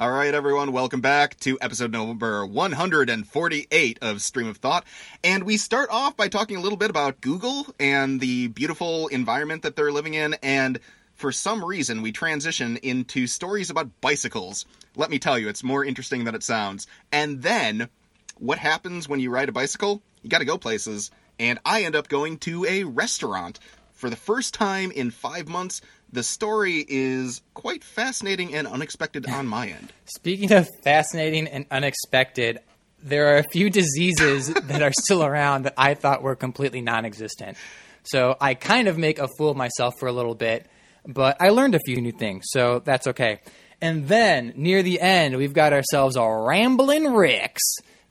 [0.00, 4.86] All right, everyone, welcome back to episode number 148 of Stream of Thought.
[5.22, 9.60] And we start off by talking a little bit about Google and the beautiful environment
[9.60, 10.36] that they're living in.
[10.42, 10.80] And
[11.16, 14.64] for some reason, we transition into stories about bicycles.
[14.96, 16.86] Let me tell you, it's more interesting than it sounds.
[17.12, 17.90] And then,
[18.38, 20.02] what happens when you ride a bicycle?
[20.22, 21.10] You gotta go places.
[21.38, 23.58] And I end up going to a restaurant.
[23.92, 25.82] For the first time in five months,
[26.12, 29.92] the story is quite fascinating and unexpected on my end.
[30.06, 32.60] Speaking of fascinating and unexpected,
[33.02, 37.04] there are a few diseases that are still around that I thought were completely non
[37.04, 37.56] existent.
[38.02, 40.66] So I kind of make a fool of myself for a little bit,
[41.06, 43.40] but I learned a few new things, so that's okay.
[43.80, 47.62] And then near the end, we've got ourselves a rambling Ricks.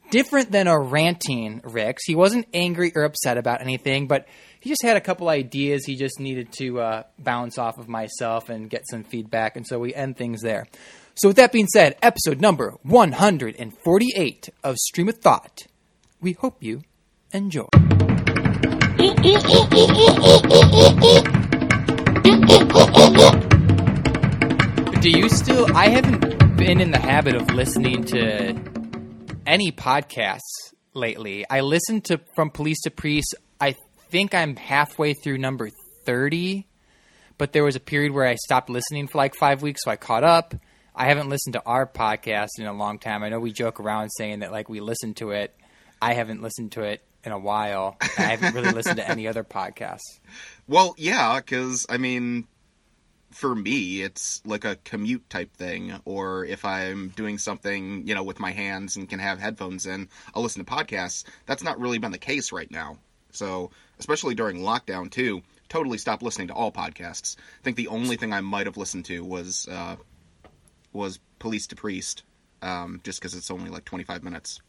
[0.10, 2.04] Different than a ranting Ricks.
[2.06, 4.28] He wasn't angry or upset about anything, but
[4.60, 8.50] he just had a couple ideas he just needed to uh, bounce off of myself
[8.50, 10.68] and get some feedback, and so we end things there.
[11.16, 15.68] So, with that being said, episode number 148 of Stream of Thought.
[16.22, 16.84] We hope you
[17.34, 17.68] enjoy.
[25.02, 25.76] Do you still?
[25.76, 28.54] I haven't been in the habit of listening to
[29.46, 31.46] any podcasts lately.
[31.50, 33.36] I listened to From Police to Priest.
[33.62, 33.76] I
[34.10, 35.70] think I'm halfway through number
[36.06, 36.68] 30,
[37.38, 39.96] but there was a period where I stopped listening for like five weeks, so I
[39.96, 40.56] caught up.
[40.96, 43.24] I haven't listened to our podcast in a long time.
[43.24, 45.56] I know we joke around saying that like we listen to it.
[46.02, 47.98] I haven't listened to it in a while.
[48.18, 50.00] I haven't really listened to any other podcasts.
[50.68, 52.46] Well, yeah, because, I mean,
[53.32, 58.22] for me, it's like a commute type thing, or if I'm doing something, you know,
[58.22, 61.24] with my hands and can have headphones in, I'll listen to podcasts.
[61.48, 63.00] That's not really been the case right now.
[63.32, 67.38] So, especially during lockdown too, totally stopped listening to all podcasts.
[67.38, 69.96] I think the only thing I might have listened to was uh,
[70.92, 72.24] was Police to Priest,
[72.62, 74.60] um, just because it's only like 25 minutes.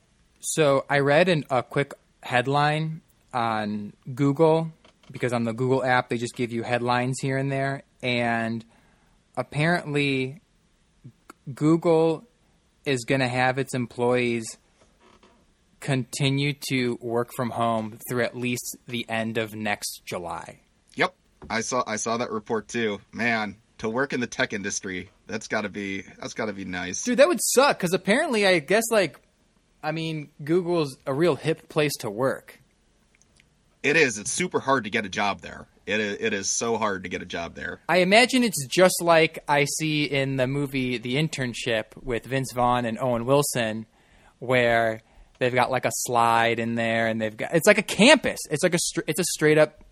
[0.40, 3.00] So I read an, a quick headline
[3.32, 4.72] on Google
[5.10, 8.64] because on the Google app they just give you headlines here and there, and
[9.36, 10.40] apparently
[11.54, 12.24] Google
[12.84, 14.58] is going to have its employees
[15.80, 20.60] continue to work from home through at least the end of next July.
[20.94, 21.14] Yep,
[21.48, 23.00] I saw I saw that report too.
[23.12, 26.64] Man, to work in the tech industry, that's got to be that's got to be
[26.64, 27.02] nice.
[27.02, 29.20] Dude, that would suck cuz apparently I guess like
[29.82, 32.60] I mean, Google's a real hip place to work.
[33.82, 34.18] It is.
[34.18, 35.66] It's super hard to get a job there.
[35.86, 37.80] It is, it is so hard to get a job there.
[37.88, 42.84] I imagine it's just like I see in the movie The Internship with Vince Vaughn
[42.84, 43.86] and Owen Wilson,
[44.38, 45.00] where
[45.40, 48.38] they've got like a slide in there, and they've got it's like a campus.
[48.48, 48.78] It's like a
[49.08, 49.82] it's a straight up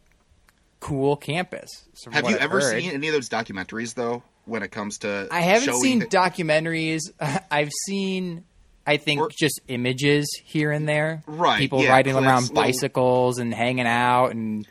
[0.78, 1.68] cool campus.
[2.12, 2.80] Have you ever heard.
[2.80, 4.22] seen any of those documentaries though?
[4.44, 7.00] When it comes to I haven't seen documentaries.
[7.50, 8.44] I've seen
[8.86, 11.22] I think or, just images here and there.
[11.26, 11.58] Right.
[11.58, 14.66] People yeah, riding around little, bicycles and hanging out and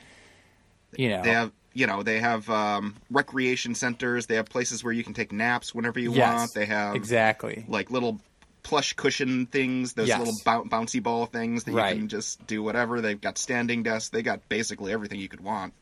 [0.95, 1.21] you know.
[1.23, 5.13] They have you know, they have um, recreation centers, they have places where you can
[5.13, 6.53] take naps whenever you yes, want.
[6.55, 7.65] They have Exactly.
[7.67, 8.19] like little
[8.67, 10.19] plush cushion things, those yes.
[10.19, 11.95] little bouncy ball things that right.
[11.95, 12.99] you can just do whatever.
[12.99, 14.09] They've got standing desks.
[14.09, 15.73] They got basically everything you could want.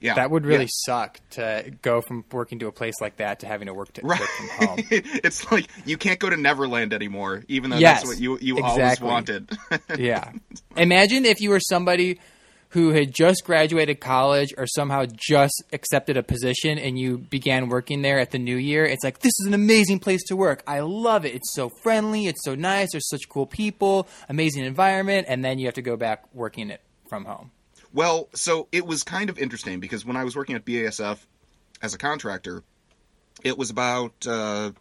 [0.00, 0.68] Yeah, that would really yeah.
[0.70, 4.00] suck to go from working to a place like that to having to work, to,
[4.00, 4.18] right.
[4.18, 4.78] work from home.
[4.90, 8.56] it's like you can't go to Neverland anymore, even though yes, that's what you you
[8.56, 8.82] exactly.
[8.82, 9.50] always wanted.
[9.98, 10.32] yeah,
[10.76, 12.18] imagine if you were somebody
[12.72, 18.00] who had just graduated college or somehow just accepted a position and you began working
[18.00, 20.62] there at the new year, it's like, this is an amazing place to work.
[20.66, 21.34] I love it.
[21.34, 22.26] It's so friendly.
[22.28, 22.92] It's so nice.
[22.92, 25.26] There's such cool people, amazing environment.
[25.28, 27.50] And then you have to go back working it from home.
[27.92, 31.18] Well, so it was kind of interesting because when I was working at BASF
[31.82, 32.62] as a contractor,
[33.44, 34.72] it was about uh,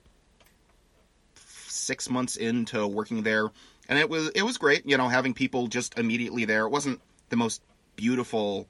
[1.35, 3.49] six months into working there,
[3.89, 4.85] and it was it was great.
[4.85, 6.65] You know, having people just immediately there.
[6.65, 7.61] It wasn't the most
[8.01, 8.67] beautiful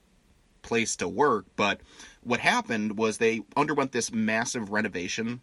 [0.62, 1.80] place to work, but
[2.22, 5.40] what happened was they underwent this massive renovation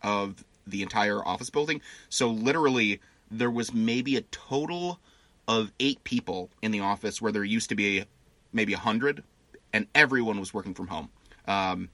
[0.00, 1.80] of the entire office building.
[2.08, 3.00] So literally,
[3.32, 5.00] there was maybe a total
[5.48, 8.04] of eight people in the office where there used to be
[8.52, 9.24] maybe a hundred,
[9.72, 11.08] and everyone was working from home.
[11.48, 11.88] Um,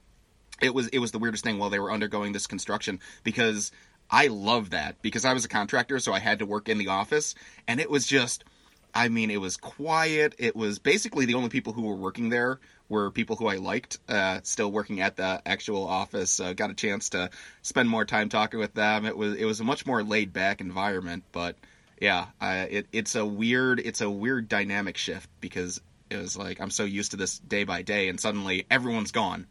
[0.61, 3.73] it was it was the weirdest thing while they were undergoing this construction because
[4.11, 6.89] I love that because I was a contractor, so I had to work in the
[6.89, 7.35] office,
[7.67, 8.45] and it was just.
[8.99, 10.35] I mean, it was quiet.
[10.39, 12.59] It was basically the only people who were working there
[12.89, 16.41] were people who I liked, uh, still working at the actual office.
[16.41, 17.31] Uh, got a chance to
[17.63, 19.07] spend more time talking with them.
[19.07, 21.55] It was it was a much more laid back environment, but
[22.01, 25.81] yeah, it, it's a weird it's a weird dynamic shift because
[26.11, 29.47] it was like I'm so used to this day by day, and suddenly everyone's gone.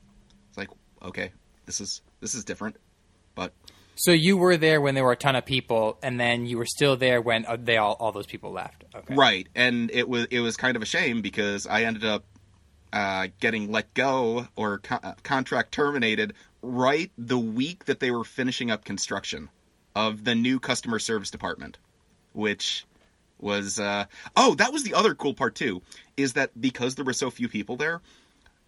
[0.50, 0.72] It's like
[1.02, 1.32] okay,
[1.66, 2.76] this is this is different,
[3.34, 3.54] but
[3.98, 6.68] So you were there when there were a ton of people, and then you were
[6.68, 8.86] still there when uh, they all all those people left.
[8.96, 9.16] Okay.
[9.16, 12.24] Right, and it was it was kind of a shame because I ended up
[12.94, 18.24] uh, getting let go or co- uh, contract terminated right the week that they were
[18.24, 19.50] finishing up construction
[19.96, 21.80] of the new customer service department,
[22.34, 22.86] which
[23.40, 24.06] was uh,
[24.36, 25.82] oh that was the other cool part too
[26.16, 28.02] is that because there were so few people there.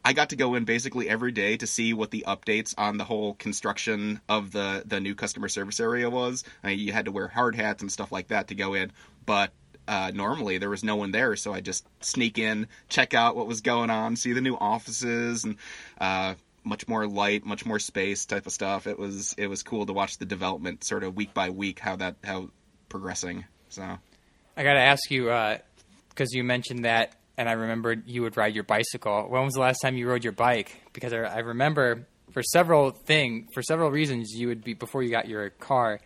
[0.03, 3.03] I got to go in basically every day to see what the updates on the
[3.03, 6.43] whole construction of the the new customer service area was.
[6.63, 8.91] I mean, you had to wear hard hats and stuff like that to go in,
[9.25, 9.51] but
[9.87, 13.47] uh, normally there was no one there, so I just sneak in, check out what
[13.47, 15.57] was going on, see the new offices, and
[15.99, 18.87] uh, much more light, much more space type of stuff.
[18.87, 21.97] It was it was cool to watch the development sort of week by week how
[21.97, 22.49] that how
[22.87, 23.45] progressing.
[23.69, 23.83] So
[24.55, 25.25] I got to ask you
[26.09, 29.23] because you mentioned that, and I remembered you would ride your bicycle.
[29.29, 30.83] When was the last time you rode your bike?
[30.93, 35.09] Because I, I remember for several thing for several reasons you would be before you
[35.09, 36.01] got your car.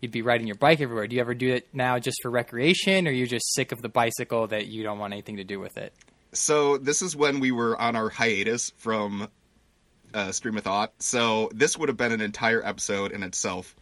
[0.00, 1.06] You'd be riding your bike everywhere.
[1.06, 3.88] Do you ever do it now just for recreation, or you're just sick of the
[3.88, 5.94] bicycle that you don't want anything to do with it?
[6.32, 9.28] so this is when we were on our hiatus from
[10.14, 10.92] uh, Stream of Thought.
[10.98, 13.76] So this would have been an entire episode in itself.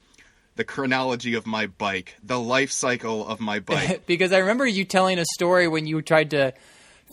[0.56, 4.04] The chronology of my bike, the life cycle of my bike.
[4.06, 6.52] because I remember you telling a story when you tried to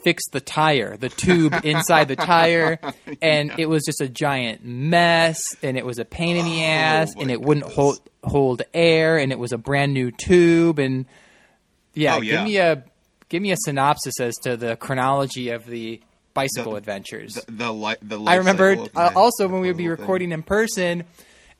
[0.04, 2.80] fix the tire, the tube inside the tire,
[3.22, 6.66] and it was just a giant mess, and it was a pain in the Oh,
[6.66, 11.06] ass, and it wouldn't hold hold air, and it was a brand new tube, and
[11.94, 12.84] yeah, Oh, give me a
[13.30, 16.02] give me a synopsis as to the chronology of the
[16.34, 17.34] bicycle The- adventures.
[17.34, 20.02] the the, li- the I remember uh, also when we would be whole thing.
[20.02, 21.04] recording in person,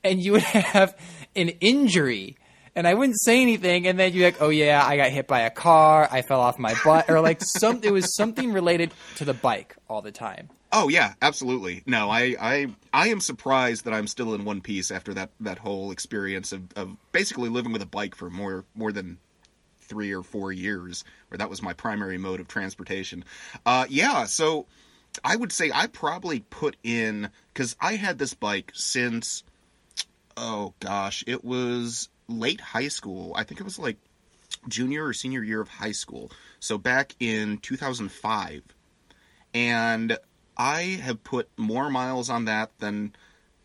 [0.04, 0.42] and you would
[0.72, 0.96] have
[1.34, 2.36] an injury,
[2.78, 5.40] and I wouldn't say anything, and then you're like, "Oh yeah, I got hit by
[5.40, 7.80] a car, I fell off my butt," or like some.
[7.82, 10.48] It was something related to the bike all the time.
[10.70, 11.82] Oh yeah, absolutely.
[11.86, 15.58] No, I, I I am surprised that I'm still in one piece after that that
[15.58, 19.18] whole experience of, of basically living with a bike for more more than
[19.80, 23.24] three or four years, where that was my primary mode of transportation.
[23.66, 24.66] Uh, yeah, so
[25.24, 29.42] I would say I probably put in because I had this bike since
[30.36, 33.32] oh gosh, it was late high school.
[33.34, 33.96] I think it was like
[34.68, 36.30] junior or senior year of high school.
[36.60, 38.62] So back in 2005
[39.54, 40.18] and
[40.56, 43.14] I have put more miles on that than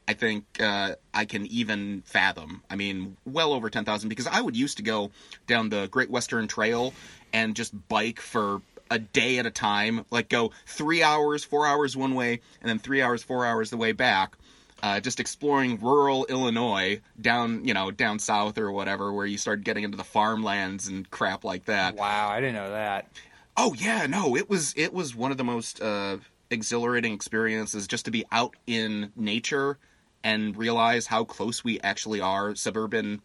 [0.08, 2.62] I think uh, I can even fathom.
[2.70, 5.12] I mean, well over 10,000 because I would used to go
[5.48, 6.94] down the Great Western Trail
[7.32, 8.62] and just bike for
[8.92, 12.80] a day at a time, like go three hours, four hours one way, and then
[12.80, 14.38] three hours, four hours the way back.
[14.84, 19.64] Uh, just exploring rural Illinois down, you know, down south or whatever, where you start
[19.64, 21.96] getting into the farmlands and crap like that.
[21.96, 23.08] Wow, I didn't know that.
[23.56, 26.18] Oh yeah, no, it was it was one of the most uh,
[26.50, 29.78] exhilarating experiences just to be out in nature
[30.22, 32.54] and realize how close we actually are.
[32.54, 33.22] Suburban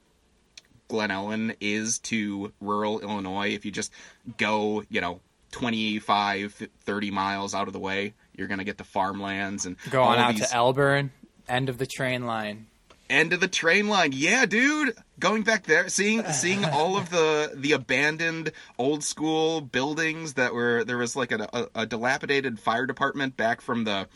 [0.86, 3.48] Glen Ellyn is to rural Illinois.
[3.52, 3.92] If you just
[4.36, 5.18] go, you know,
[5.50, 10.18] 25, 30 miles out of the way, you're gonna get to farmlands and Go on
[10.18, 11.10] out these- to Elburn,
[11.48, 12.66] end of the train line.
[13.10, 14.12] end of the train line.
[14.12, 14.94] Yeah, dude.
[15.18, 20.84] Going back there, seeing seeing all of the the abandoned old school buildings that were
[20.84, 24.08] there was like a, a, a dilapidated fire department back from the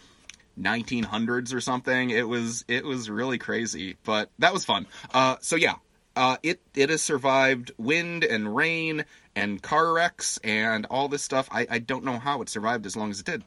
[0.61, 2.11] 1900s or something.
[2.11, 4.87] It was it was really crazy, but that was fun.
[5.13, 5.77] Uh, so yeah,
[6.15, 9.05] uh, it it has survived wind and rain
[9.35, 11.49] and car wrecks and all this stuff.
[11.51, 13.45] I, I don't know how it survived as long as it did,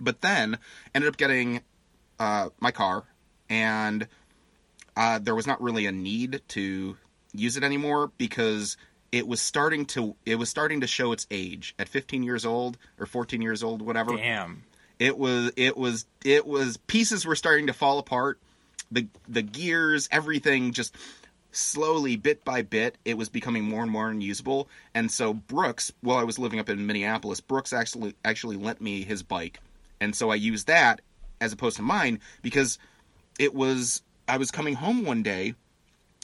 [0.00, 0.58] but then
[0.94, 1.60] ended up getting
[2.18, 3.04] uh, my car
[3.48, 4.06] and
[4.96, 6.96] uh, there was not really a need to
[7.32, 8.76] use it anymore because
[9.12, 11.74] it was starting to it was starting to show its age.
[11.78, 14.64] At 15 years old or 14 years old whatever Damn.
[14.98, 18.38] it was it was it was pieces were starting to fall apart.
[18.90, 20.96] The the gears everything just
[21.50, 24.68] slowly bit by bit it was becoming more and more unusable.
[24.94, 29.02] And so brooks while i was living up in minneapolis brooks actually actually lent me
[29.02, 29.60] his bike.
[30.00, 31.00] And so i used that
[31.40, 32.78] as opposed to mine because
[33.38, 35.54] it was i was coming home one day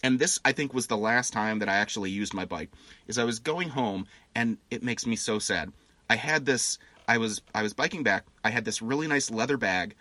[0.03, 2.71] and this i think was the last time that i actually used my bike
[3.07, 5.73] is i was going home and it makes me so sad
[6.11, 6.79] i had this
[7.09, 9.95] i was i was biking back i had this really nice leather bag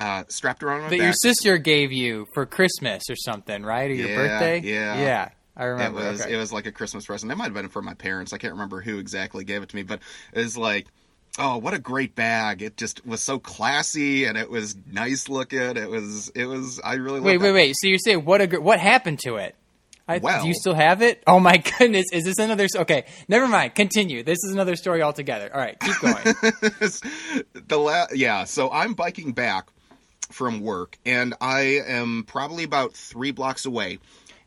[0.00, 3.88] uh, strapped around my That back your sister gave you for Christmas or something, right?
[3.88, 4.60] Or your Yeah, birthday?
[4.60, 4.96] yeah.
[5.00, 5.28] Yeah.
[5.56, 6.00] I remember.
[6.00, 6.32] it was okay.
[6.34, 8.54] it was like a christmas present it might have been for my parents i can't
[8.54, 10.00] remember who exactly gave it to me but
[10.32, 10.86] it was like
[11.38, 15.58] oh what a great bag it just was so classy and it was nice looking
[15.76, 17.54] it was it was i really Wait, wait, that.
[17.54, 17.74] wait.
[17.78, 18.40] So you're saying what?
[18.52, 19.54] A, what happened to it?
[20.08, 21.22] I, Well- do you still have it?
[21.26, 22.06] Oh my goodness!
[22.12, 22.66] Is this another?
[22.76, 23.74] Okay, never mind.
[23.74, 24.22] Continue.
[24.22, 25.48] This is another story altogether.
[25.54, 26.22] All right, keep going.
[27.68, 29.68] the la- yeah so i'm biking back
[30.30, 33.98] from work, and I am probably about three blocks away,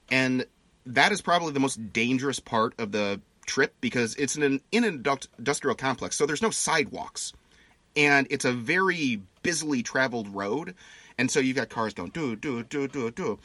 [0.09, 0.45] and
[0.87, 4.83] that is probably the most dangerous part of the trip because it's in an in
[4.83, 5.05] an
[5.37, 7.33] industrial complex, so there's no sidewalks,
[7.95, 10.75] and it's a very busily traveled road,
[11.17, 13.39] and so you've got cars going do do do do do,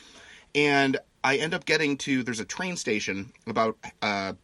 [0.54, 4.34] and I end up getting to there's a train station about a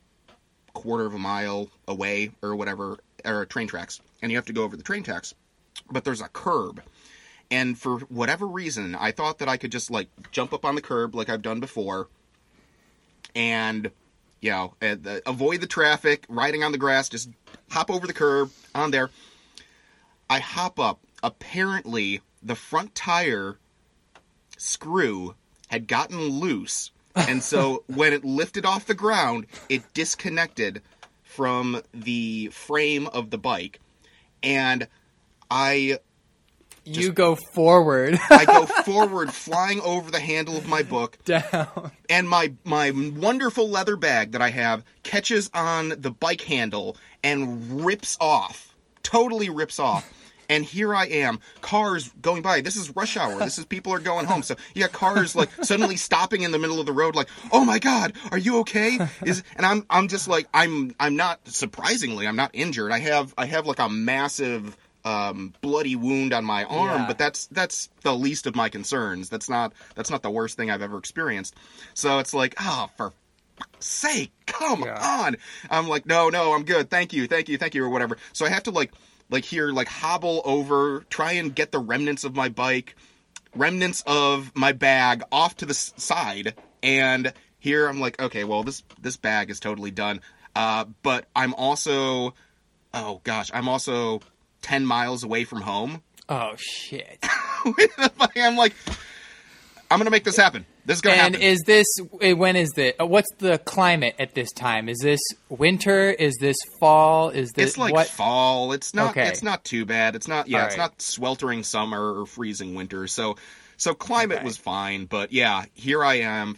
[0.74, 4.62] quarter of a mile away or whatever, or train tracks, and you have to go
[4.62, 5.34] over the train tracks,
[5.90, 6.82] but there's a curb.
[7.50, 10.82] And for whatever reason, I thought that I could just like jump up on the
[10.82, 12.08] curb like I've done before,
[13.34, 13.90] and
[14.40, 17.30] you know, uh, the, avoid the traffic, riding on the grass, just
[17.70, 19.10] hop over the curb on there.
[20.28, 21.00] I hop up.
[21.22, 23.58] Apparently, the front tire
[24.58, 25.34] screw
[25.68, 30.82] had gotten loose, and so when it lifted off the ground, it disconnected
[31.22, 33.80] from the frame of the bike,
[34.42, 34.86] and
[35.50, 35.98] I
[36.86, 38.18] you go forward.
[38.30, 41.90] I go forward, flying over the handle of my book, down.
[42.08, 47.84] and my my wonderful leather bag that I have catches on the bike handle and
[47.84, 48.74] rips off.
[49.02, 50.12] Totally rips off.
[50.48, 52.60] And here I am, cars going by.
[52.60, 53.36] This is rush hour.
[53.40, 54.44] This is people are going home.
[54.44, 57.64] So you got cars like suddenly stopping in the middle of the road, like, "Oh
[57.64, 62.28] my God, are you okay?" Is and I'm I'm just like I'm I'm not surprisingly
[62.28, 62.92] I'm not injured.
[62.92, 64.76] I have I have like a massive
[65.06, 67.06] um, bloody wound on my arm, Yeah.
[67.06, 69.28] but that's that's the least of my concerns.
[69.28, 71.54] That's not that's not the worst thing I've ever experienced.
[71.94, 73.12] So it's like, oh, for
[73.56, 74.98] fuck's sake, come Yeah.
[75.00, 75.36] on.
[75.70, 76.90] I'm like, no, no, I'm good.
[76.90, 78.16] Thank you, thank you, thank you, or whatever.
[78.32, 78.92] So I have to like
[79.30, 82.96] like here like hobble over, try and get the remnants of my bike,
[83.54, 88.62] remnants of my bag off to the s- side, and here I'm like, okay, well
[88.64, 90.20] this this bag is totally done.
[90.54, 92.34] Uh, but I'm also,
[92.94, 94.20] oh gosh, I'm also
[94.66, 96.02] ten miles away from home.
[96.28, 97.24] Oh shit!
[98.36, 98.74] I'm like,
[99.88, 100.66] I'm gonna make this happen.
[100.84, 101.34] This is gonna happen.
[101.36, 101.52] and happen.
[101.52, 101.86] is this
[102.20, 104.88] eh, when is the uh, what's the climate at this time?
[104.88, 106.10] Is this winter?
[106.10, 107.30] Is this fall?
[107.30, 108.08] Is this it's like what?
[108.08, 108.72] fall.
[108.72, 109.10] It's not.
[109.10, 109.28] Okay.
[109.28, 110.16] It's not too bad.
[110.16, 110.48] It's not.
[110.48, 110.58] Yeah.
[110.62, 110.82] All It's right.
[110.82, 113.06] not sweltering summer or freezing winter.
[113.06, 113.36] So,
[113.76, 114.44] so climate Okay.
[114.44, 115.04] was fine.
[115.06, 116.56] But yeah, here I am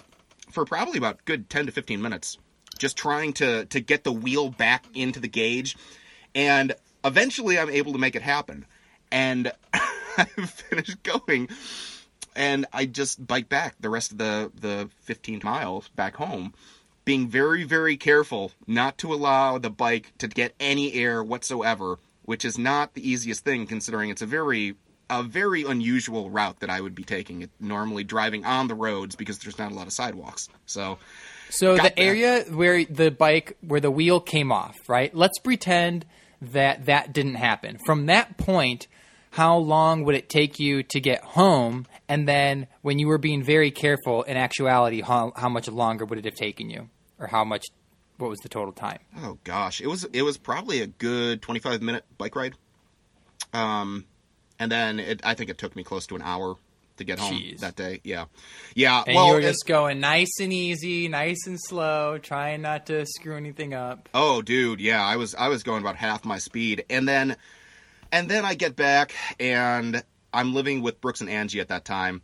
[0.51, 2.39] for probably about good ten to fifteen minutes,
[2.79, 5.77] just trying to to get the wheel back into the gauge,
[6.35, 6.75] and
[7.05, 8.67] eventually I'm able to make it happen.
[9.11, 11.49] And I finish going,
[12.37, 16.55] and I just bike back the rest of the the 15 miles back home,
[17.05, 22.45] being very very careful not to allow the bike to get any air whatsoever, which
[22.45, 24.75] is not the easiest thing considering it's a very
[25.11, 27.43] a very unusual route that I would be taking.
[27.43, 30.49] It, normally driving on the roads because there's not a lot of sidewalks.
[30.67, 30.99] So
[31.49, 31.99] So the that.
[31.99, 35.15] area where the bike where the wheel came off, right?
[35.15, 36.05] Let's pretend
[36.41, 37.79] that that didn't happen.
[37.79, 38.87] From that point,
[39.31, 41.87] how long would it take you to get home?
[42.09, 46.19] And then when you were being very careful, in actuality, how, how much longer would
[46.19, 47.67] it have taken you, or how much?
[48.17, 48.99] What was the total time?
[49.17, 52.55] Oh gosh, it was it was probably a good 25 minute bike ride.
[53.53, 54.07] Um
[54.59, 56.57] and then it, I think it took me close to an hour
[56.99, 57.61] to get home Jeez.
[57.61, 58.01] that day.
[58.05, 58.27] Yeah.
[58.75, 62.63] Yeah, And well you were and- just going nice and easy, nice and slow, trying
[62.63, 64.09] not to screw anything up.
[64.15, 67.37] Oh, dude, yeah, I was I was going about half my speed, and then
[68.13, 70.03] and then I get back and
[70.33, 72.23] I'm living with Brooks and Angie at that time,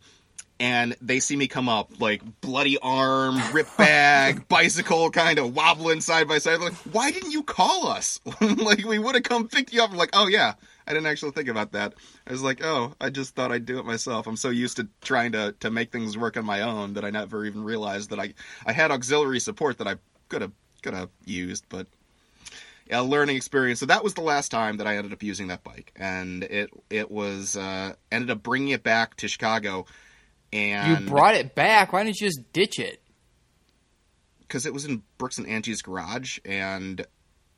[0.59, 6.01] and they see me come up like bloody arm, rip bag, bicycle, kind of wobbling
[6.01, 6.59] side by side.
[6.59, 8.19] Like, why didn't you call us?
[8.41, 9.91] like, we would have come picked you up.
[9.91, 10.53] I'm like, oh yeah,
[10.87, 11.93] I didn't actually think about that.
[12.27, 14.27] I was like, oh, I just thought I'd do it myself.
[14.27, 17.09] I'm so used to trying to to make things work on my own that I
[17.09, 18.33] never even realized that I
[18.65, 19.95] I had auxiliary support that I
[20.29, 20.51] could have
[20.81, 21.87] could have used, but
[22.91, 23.79] a learning experience.
[23.79, 26.69] So that was the last time that I ended up using that bike, and it
[26.89, 29.85] it was uh, ended up bringing it back to Chicago,
[30.53, 31.93] and You brought it back.
[31.93, 33.01] Why didn't you just ditch it?
[34.47, 37.05] because it was in Brooks and Angie's garage, and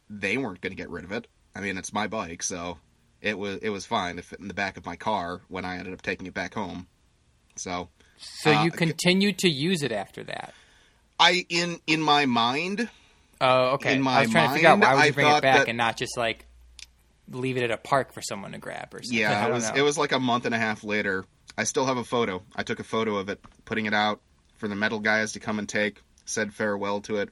[0.09, 1.27] they weren't going to get rid of it.
[1.53, 2.77] I mean, it's my bike, so
[3.21, 5.77] it was it was fine to fit in the back of my car when I
[5.77, 6.87] ended up taking it back home.
[7.55, 10.53] So So Uh, you continued to use it after that.
[11.19, 12.89] I in in my mind,
[13.39, 13.95] Oh, okay.
[13.95, 15.67] In I was trying to figure out why would I you bring it back that-
[15.69, 16.45] and not just like
[17.29, 19.19] leave it at a park for someone to grab or something.
[19.19, 19.75] Yeah, it was know.
[19.75, 21.25] it was like a month and a half later.
[21.57, 22.43] I still have a photo.
[22.55, 24.21] I took a photo of it, putting it out
[24.57, 26.01] for the metal guys to come and take.
[26.25, 27.29] Said farewell to it.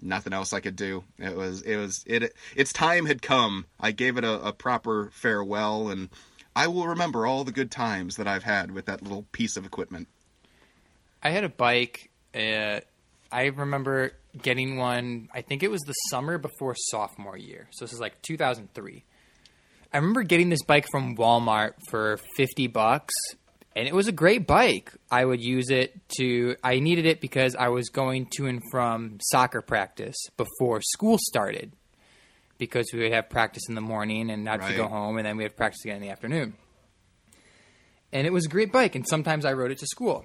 [0.00, 1.04] Nothing else I could do.
[1.18, 2.34] It was it was it.
[2.54, 3.66] Its time had come.
[3.80, 6.10] I gave it a, a proper farewell, and
[6.54, 9.64] I will remember all the good times that I've had with that little piece of
[9.64, 10.08] equipment.
[11.22, 12.10] I had a bike.
[12.34, 12.80] Uh,
[13.32, 15.28] I remember getting one.
[15.34, 17.68] I think it was the summer before sophomore year.
[17.72, 19.04] So this is like 2003.
[19.92, 23.14] I remember getting this bike from Walmart for 50 bucks
[23.76, 24.90] and it was a great bike.
[25.10, 29.18] I would use it to I needed it because I was going to and from
[29.20, 31.72] soccer practice before school started.
[32.58, 35.36] Because we would have practice in the morning and not to go home and then
[35.36, 36.54] we have practice again in the afternoon.
[38.14, 40.24] And it was a great bike and sometimes I rode it to school.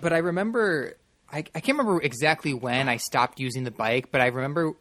[0.00, 0.94] But I remember
[1.32, 4.72] I, I can't remember exactly when I stopped using the bike, but I remember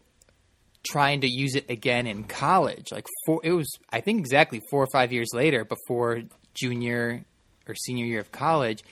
[0.83, 2.87] trying to use it again in college.
[2.91, 6.23] Like four, it was I think exactly four or five years later, before
[6.55, 7.23] junior
[7.71, 8.83] or senior year of college,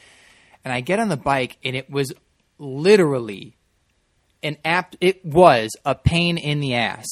[0.63, 2.13] and I get on the bike and it was
[2.57, 3.55] literally
[4.43, 4.95] an app.
[5.01, 7.07] It was a pain in the ass.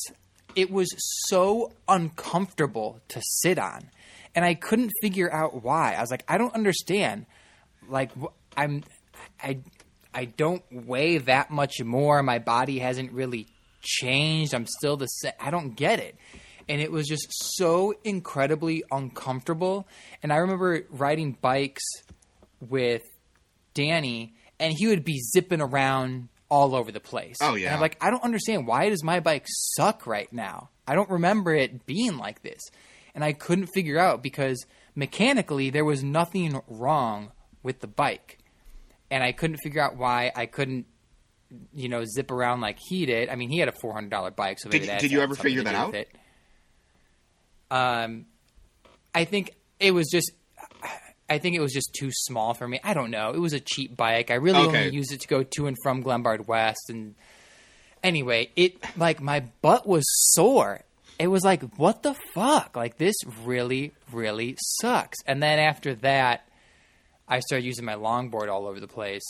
[0.55, 0.89] It was
[1.27, 3.89] so uncomfortable to sit on,
[4.33, 5.93] and I couldn't figure out why.
[5.93, 7.25] I was like, I don't understand.
[7.88, 8.12] Like
[8.55, 8.83] I'm,
[9.41, 9.59] I,
[10.13, 12.24] I don't weigh that much more.
[12.24, 13.47] My body hasn't really
[13.81, 14.53] changed.
[14.53, 15.33] I'm still the same.
[15.39, 16.15] I don't get it.
[16.69, 19.88] And it was just so incredibly uncomfortable.
[20.21, 21.83] And I remember riding bikes
[22.59, 23.03] with
[23.74, 27.38] Danny, and he would be zipping around all over the place.
[27.41, 27.67] Oh, yeah.
[27.67, 27.75] And.
[27.75, 28.67] I'm like, I don't understand.
[28.67, 30.69] Why does my bike suck right now?
[30.88, 32.62] I don't remember it being like this.
[33.13, 37.31] And I couldn't figure out because mechanically there was nothing wrong
[37.63, 38.39] with the bike.
[39.09, 40.86] And I couldn't figure out why I couldn't,
[41.74, 43.29] you know, zip around like he did.
[43.29, 45.63] I mean, he had a four hundred dollar bike, so Did- did you ever figure
[45.63, 45.95] that out?
[45.95, 46.09] It.
[47.71, 48.25] Um,
[49.13, 50.31] I think it was just.
[51.29, 52.79] I think it was just too small for me.
[52.86, 53.31] I don't know.
[53.31, 54.31] It was a cheap bike.
[54.31, 54.77] I really Okay.
[54.86, 56.89] only used it to go to and from Glenbard West.
[56.89, 57.15] And
[58.01, 60.86] anyway, it like my butt was sore.
[61.19, 62.77] It was like, what the fuck?
[62.77, 65.17] Like this really, really sucks.
[65.25, 66.47] And then after that,
[67.27, 69.25] I started using my longboard all over the place.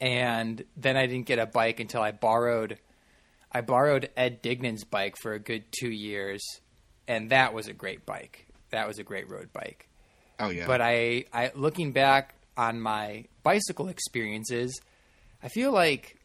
[0.00, 2.78] And then I didn't get a bike until I borrowed
[3.52, 6.40] I borrowed Ed Dignan's bike for a good two years,
[7.10, 8.46] and that was a great bike.
[8.70, 9.88] That was a great road bike.
[10.38, 10.66] Oh yeah.
[10.66, 14.80] But I, I looking back on my bicycle experiences,
[15.42, 16.16] I feel like,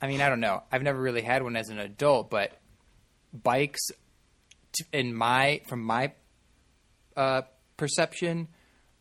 [0.00, 0.62] I mean, I don't know.
[0.70, 2.52] I've never really had one as an adult, but
[3.32, 3.80] bikes,
[4.72, 6.12] t- in my from my
[7.16, 7.42] uh,
[7.76, 8.46] perception,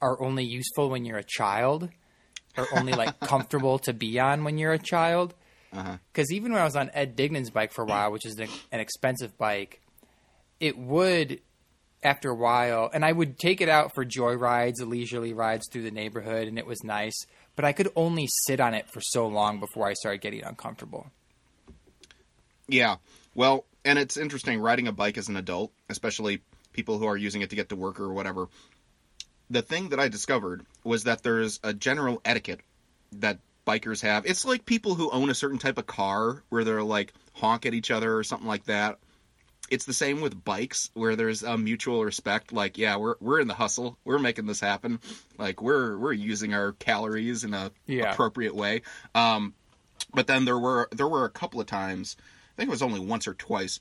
[0.02, 1.90] are only useful when you're a child,
[2.58, 5.36] or only like comfortable to be on when you're a child.
[5.72, 5.98] Uh-huh.
[6.12, 8.50] Because even when I was on Ed Dignan's bike for a while, which is an,
[8.72, 9.83] an expensive bike,
[10.64, 11.42] it would,
[12.02, 15.82] after a while, and I would take it out for joy rides, leisurely rides through
[15.82, 17.26] the neighborhood, and it was nice.
[17.58, 21.08] But I could only sit on it for so long before I started getting uncomfortable.
[22.70, 22.96] Yeah.
[23.36, 26.40] Well, and it's interesting riding a bike as an adult, especially
[26.72, 28.48] people who are using it to get to work or whatever.
[29.50, 32.62] The thing that I discovered was that there's a general etiquette
[33.12, 34.26] that bikers have.
[34.26, 37.74] It's like people who own a certain type of car where they're like honk at
[37.74, 38.98] each other or something like that.
[39.74, 43.48] It's the same with bikes where there's a mutual respect like yeah, we're we're in
[43.48, 43.98] the hustle.
[44.06, 45.00] We're making this happen.
[45.38, 48.12] Like we're we're using our calories in a Yeah.
[48.14, 48.84] appropriate way.
[49.16, 49.54] Um
[50.14, 53.00] but then there were there were a couple of times I think it was only
[53.00, 53.80] once or twice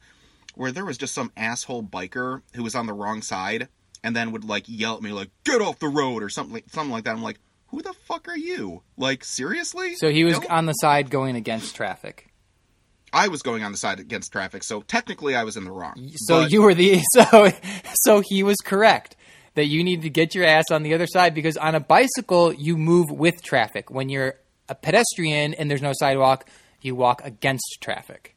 [0.54, 3.68] where there was just some asshole biker who was on the wrong side
[4.02, 6.64] and then would like yell at me like get off the road or something like,
[6.70, 7.14] something like that.
[7.14, 8.82] I'm like, who the fuck are you?
[8.96, 9.94] Like seriously?
[9.96, 12.28] So he was Don't- on the side going against traffic.
[13.12, 15.94] I was going on the side against traffic, so technically I was in the wrong.
[16.16, 17.50] So But- you were the so
[18.02, 19.16] so he was correct
[19.54, 22.52] that you need to get your ass on the other side because on a bicycle
[22.54, 23.90] you move with traffic.
[23.90, 24.34] When you're
[24.68, 26.48] a pedestrian and there's no sidewalk,
[26.80, 28.34] you walk against traffic.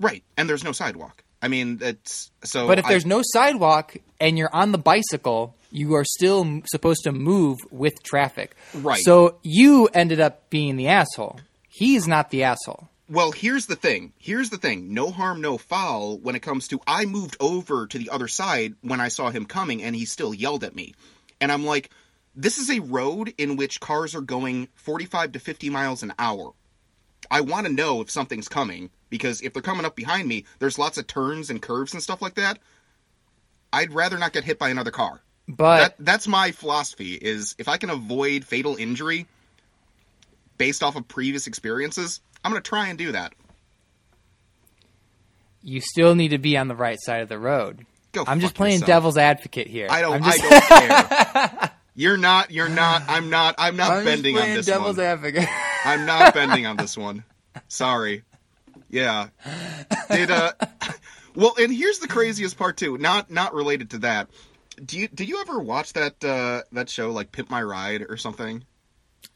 [0.00, 1.22] right, and there's no sidewalk.
[1.42, 2.66] I mean, it's so.
[2.66, 6.62] But if I- there's no sidewalk and you're on the bicycle, you are still m-
[6.66, 8.54] supposed to move with traffic.
[8.74, 9.02] Right.
[9.02, 11.40] So you ended up being the asshole.
[11.68, 12.88] He's not the asshole.
[13.08, 14.12] Well, here's the thing.
[14.18, 14.94] Here's the thing.
[14.94, 18.74] No harm, no foul when it comes to I moved over to the other side
[18.80, 20.94] when I saw him coming and he still yelled at me.
[21.40, 21.90] And I'm like,
[22.34, 26.52] this is a road in which cars are going 45 to 50 miles an hour.
[27.30, 30.78] I want to know if something's coming because if they're coming up behind me, there's
[30.78, 32.58] lots of turns and curves and stuff like that.
[33.72, 35.20] I'd rather not get hit by another car.
[35.48, 39.26] But That that's my philosophy is if I can avoid fatal injury
[40.56, 43.32] based off of previous experiences, I'm going to try and do that.
[45.62, 47.86] you still need to be on the right side of the road.
[48.12, 48.88] Go I'm just playing yourself.
[48.88, 49.86] devil's advocate here.
[49.88, 50.14] I don't.
[50.14, 50.48] I'm just, I
[51.38, 51.70] don't care.
[51.94, 52.50] You're not.
[52.50, 53.02] You're not.
[53.08, 53.54] I'm not.
[53.58, 55.06] I'm not I'm bending on this devil's one.
[55.06, 55.48] advocate.
[55.84, 57.24] I'm not bending on this one.
[57.68, 58.22] Sorry.
[58.90, 59.28] Yeah.
[60.10, 60.52] Did uh.
[61.34, 62.98] Well, and here's the craziest part too.
[62.98, 64.28] Not not related to that.
[64.84, 68.18] Do you did you ever watch that uh that show like Pimp My Ride or
[68.18, 68.64] something?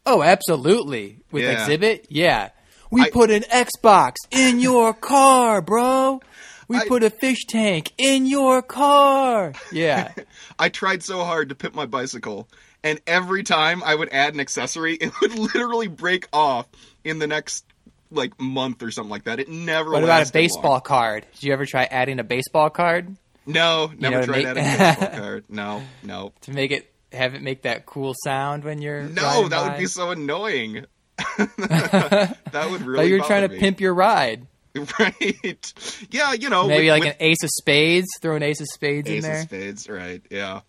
[0.05, 1.21] oh, absolutely.
[1.31, 1.53] With Yeah.
[1.63, 2.49] Exhibit, yeah.
[2.91, 6.21] We I- put an Xbox in your car, bro.
[6.67, 9.53] We I- put a fish tank in your car.
[9.71, 10.11] Yeah.
[10.59, 12.47] I tried so hard to pimp my bicycle,
[12.83, 16.67] and every time I would add an accessory, it would literally break off
[17.03, 17.65] in the next
[18.09, 19.39] like month or something like that.
[19.39, 19.91] It never.
[19.91, 20.81] what about a baseball long.
[20.81, 21.25] card?
[21.35, 24.77] Did you ever try adding a baseball card No, never know, tried make- adding a
[24.77, 25.43] baseball card.
[25.49, 29.47] No, no, to make it have it make that cool sound when you're no.
[29.49, 30.85] That would be so annoying.
[31.57, 32.97] that would really.
[33.03, 33.59] Thought you were trying to me.
[33.59, 34.47] pimp your ride.
[34.99, 35.73] right?
[36.11, 38.07] Yeah, you know, Maybe with- like with an ace of spades.
[38.21, 39.43] Throw an ace of spades in ace of there.
[39.43, 40.21] spades, right?
[40.29, 40.61] Yeah.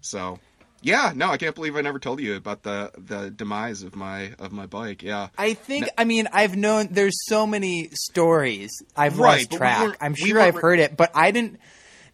[0.00, 0.40] So,
[0.80, 4.32] yeah, no, I can't believe I never told you about the the demise of my
[4.40, 5.02] of my bike.
[5.02, 5.28] Yeah.
[5.38, 5.88] I think.
[5.96, 6.88] I mean, I've known.
[6.90, 8.70] There's so many stories.
[8.96, 9.80] I've Right, lost we track.
[9.80, 11.58] weren't- I'm sure weren't I've heard it, but I didn't.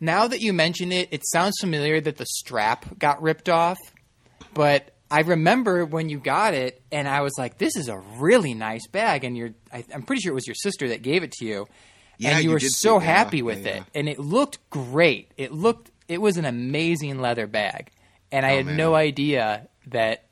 [0.01, 3.79] Now that you mention it, it sounds familiar that the strap got ripped off.
[4.55, 8.55] But I remember when you got it, and I was like, "This is a really
[8.55, 11.33] nice bag." And you're, I, I'm pretty sure it was your sister that gave it
[11.33, 11.66] to you,
[12.18, 14.59] Yeah, and you, you were so say- yeah, happy with yeah, it, and it looked
[14.71, 15.31] great.
[15.37, 17.90] It looked, it was an amazing leather bag,
[18.31, 18.77] and I Oh, had man.
[18.77, 20.27] no idea that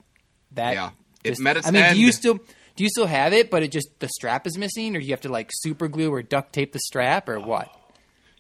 [0.53, 0.75] that.
[0.75, 0.91] Yeah.
[1.25, 2.35] It just- met its I mean, do you still
[2.77, 5.13] do you still have it, but it just the strap is missing, or do you
[5.13, 7.69] have to like super glue or duct tape the strap, or what?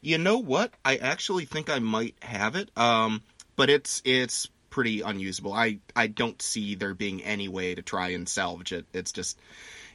[0.03, 0.73] You know what?
[0.85, 2.71] I actually think I might have it.
[2.77, 3.23] Um,
[3.57, 5.55] but it's it's pretty unusable.
[5.55, 8.85] I I don't see there being any way to try and salvage it.
[8.93, 9.39] It's just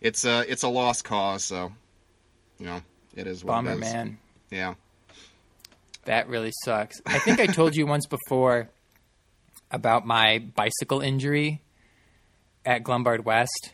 [0.02, 1.44] it's a it's a lost cause.
[1.44, 1.72] So
[2.58, 2.82] you know
[3.15, 3.80] it is what Bummer, it is.
[3.82, 4.17] man.
[4.50, 4.74] Yeah.
[6.06, 7.00] That really sucks.
[7.06, 8.72] I think I told you once before
[9.70, 11.62] about my bicycle injury
[12.65, 13.74] at Glenbard West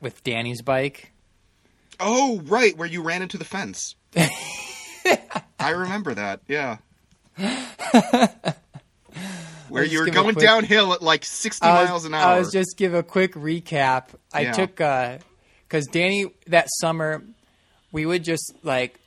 [0.00, 1.10] with Danny's bike.
[1.98, 3.96] Oh right, where you ran into the fence.
[5.58, 6.42] I remember that.
[6.46, 6.76] Yeah.
[9.68, 12.34] Where you were going quick- downhill at like sixty was- miles an hour.
[12.34, 14.08] I was just give a quick recap.
[14.32, 14.52] I Yeah.
[14.52, 15.18] took uh,
[15.66, 17.22] because Danny that summer
[17.92, 18.98] we would just like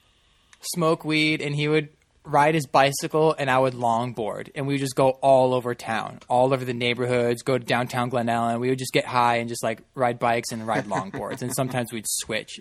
[0.62, 1.90] smoke weed and he would
[2.24, 6.20] ride his bicycle and I would longboard and we would just go all over town,
[6.28, 8.60] all over the neighborhoods, go to downtown Glen Ellyn.
[8.60, 11.94] We would just get high and just like ride bikes and ride longboards and sometimes
[11.94, 12.60] we'd switch.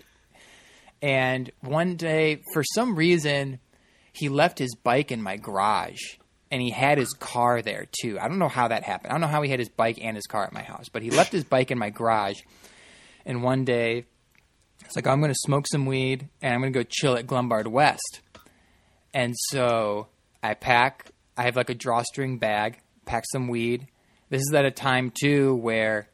[1.01, 3.59] And one day, for some reason,
[4.13, 6.15] he left his bike in my garage
[6.51, 8.19] and he had his car there too.
[8.19, 9.11] I don't know how that happened.
[9.11, 11.01] I don't know how he had his bike and his car at my house, but
[11.01, 12.37] he left his bike in my garage.
[13.25, 14.05] And one day,
[14.85, 17.27] it's like, I'm going to smoke some weed and I'm going to go chill at
[17.27, 18.21] Glenbard West.
[19.13, 20.07] And so
[20.41, 23.87] I pack, I have like a drawstring bag, pack some weed.
[24.29, 26.07] This is at a time too where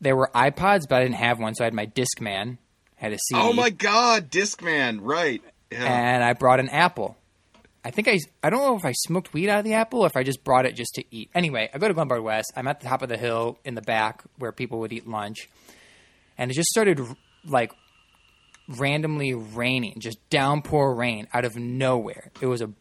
[0.00, 2.58] there were iPods, but I didn't have one, so I had my Discman,
[2.96, 5.42] had a CD oh my god, Discman, right?
[5.70, 5.84] Yeah.
[5.84, 7.16] and I brought an apple.
[7.86, 10.08] I think I I don't know if I smoked weed out of the apple or
[10.08, 11.30] if I just brought it just to eat.
[11.36, 12.52] Anyway, I go to Glenbard West.
[12.56, 15.48] I'm at the top of the hill in the back where people would eat lunch,
[16.36, 17.00] and it just started
[17.46, 17.72] like
[18.66, 22.32] randomly raining, just downpour rain out of nowhere.
[22.40, 22.72] It was a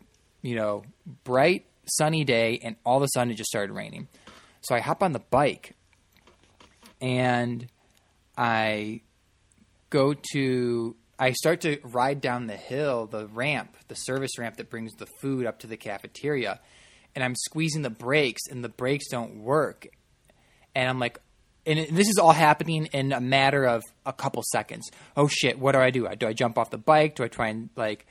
[0.41, 0.81] you know
[1.23, 4.07] bright sunny day, and all of a sudden it just started raining.
[4.61, 5.75] So I hop on the bike,
[6.99, 7.67] and
[8.35, 9.01] I
[9.91, 14.69] go to I start to ride down the hill, the ramp, the service ramp that
[14.69, 16.59] brings the food up to the cafeteria,
[17.15, 19.87] and I'm squeezing the brakes and the brakes don't work.
[20.73, 21.19] And I'm like
[21.65, 24.89] and this is all happening in a matter of a couple seconds.
[25.17, 26.07] Oh shit, what do I do?
[26.15, 27.15] Do I jump off the bike?
[27.15, 28.05] Do I try and like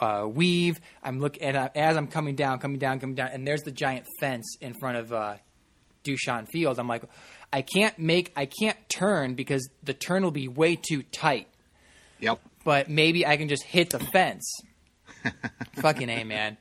[0.00, 0.80] uh, weave?
[1.02, 4.06] I'm looking and as I'm coming down, coming down, coming down, and there's the giant
[4.20, 5.36] fence in front of uh,
[6.04, 6.78] Duchon Field.
[6.78, 7.04] I'm like,
[7.52, 11.48] I can't make, I can't turn because the turn will be way too tight.
[12.20, 12.40] Yep.
[12.64, 14.44] But maybe I can just hit the fence.
[15.74, 16.56] Fucking a man,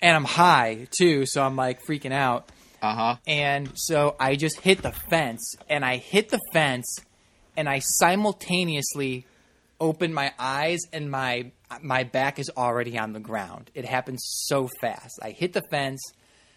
[0.00, 2.50] and I'm high too, so I'm like freaking out.
[2.82, 3.16] Uh huh.
[3.26, 6.98] And so I just hit the fence, and I hit the fence,
[7.56, 9.26] and I simultaneously
[9.80, 11.50] open my eyes, and my
[11.82, 13.70] my back is already on the ground.
[13.74, 15.18] It happens so fast.
[15.22, 16.00] I hit the fence,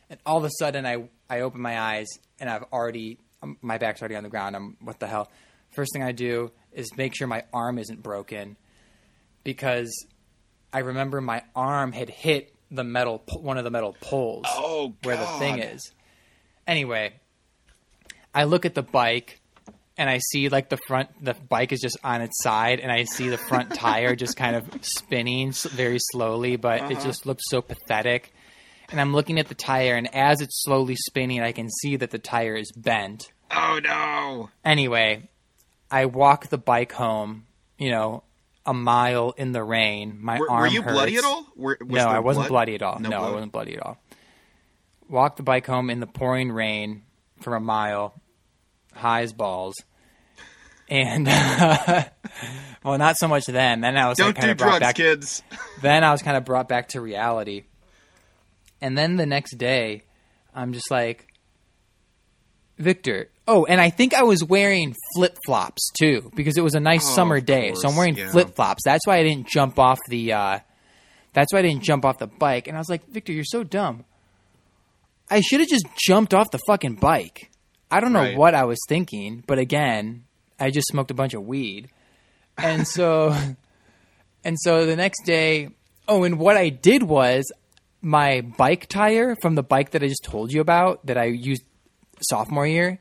[0.09, 2.07] and all of a sudden I I open my eyes,
[2.39, 4.55] and I've already um, my back's already on the ground.
[4.55, 5.29] I'm what the hell?
[5.77, 8.57] First thing I do is make sure my arm isn't broken,
[9.43, 10.07] because
[10.73, 15.17] I remember my arm had hit the metal one of the metal poles Oh, where
[15.17, 15.91] the thing is.
[16.65, 17.13] Anyway,
[18.33, 19.39] I look at the bike
[19.99, 23.03] and I see like the front, the bike is just on its side, and I
[23.03, 27.05] see the front tire just kind of spinning very slowly, but it uh-huh.
[27.05, 28.33] just looks so pathetic.
[28.89, 32.09] And I'm looking at the tire, and as it's slowly spinning, I can see that
[32.09, 33.31] the tire is bent.
[33.51, 34.49] Oh no.
[34.65, 35.29] Anyway,
[35.89, 37.45] I walk the bike home,
[37.77, 38.23] you know,
[38.65, 40.17] a mile in the rain.
[40.21, 41.45] My Were, arm were you bloody at all?
[41.55, 42.49] Were, was no, I wasn't blood?
[42.49, 42.99] bloody at all.
[42.99, 43.97] No, No I wasn't bloody at all.
[45.09, 47.03] Walked the bike home in the pouring rain
[47.41, 48.13] for a mile,
[48.93, 49.75] high as balls,
[50.89, 51.25] and
[52.83, 53.81] well, not so much then.
[53.81, 54.95] Then I was Don't like, kind do of brought drugs, back.
[54.95, 55.43] kids.
[55.81, 57.63] Then I was kind of brought back to reality.
[58.81, 60.03] And then the next day,
[60.55, 61.26] I'm just like,
[62.77, 63.29] Victor.
[63.47, 67.07] Oh, and I think I was wearing flip flops too because it was a nice
[67.11, 67.73] Oh, summer day.
[67.75, 68.29] so I'm wearing yeah.
[68.29, 68.83] flip flops.
[68.85, 70.33] That's why I didn't jump off the.
[70.33, 70.59] Uh,
[71.33, 72.67] that's why I didn't jump off the bike.
[72.67, 74.05] And I was like, Victor, you're so dumb.
[75.29, 77.51] I should have just jumped off the fucking bike.
[77.91, 78.37] I don't know Right.
[78.37, 80.23] what I was thinking, but again,
[80.59, 81.89] I just smoked a bunch of weed.
[82.57, 83.35] And so
[84.43, 85.69] and so the next day,
[86.07, 87.51] oh, and what I did was
[88.01, 91.63] my bike tire from the bike that I just told you about that I used
[92.21, 92.99] sophomore year,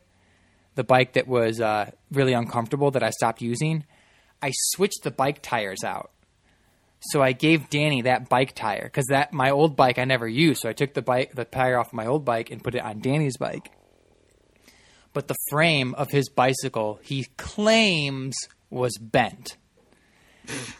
[0.74, 3.85] the bike that was uh, really uncomfortable that I stopped using,
[4.42, 6.11] I switched the bike tires out.
[7.00, 10.62] So I gave Danny that bike tire because that my old bike I never used.
[10.62, 13.00] So I took the bike the tire off my old bike and put it on
[13.00, 13.70] Danny's bike.
[15.12, 18.35] But the frame of his bicycle he claims
[18.70, 19.57] was bent.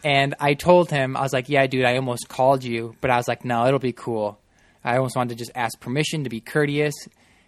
[0.05, 3.17] And I told him, I was like, yeah, dude, I almost called you, but I
[3.17, 4.41] was like, no, it'll be cool.
[4.85, 6.95] I almost wanted to just ask permission to be courteous.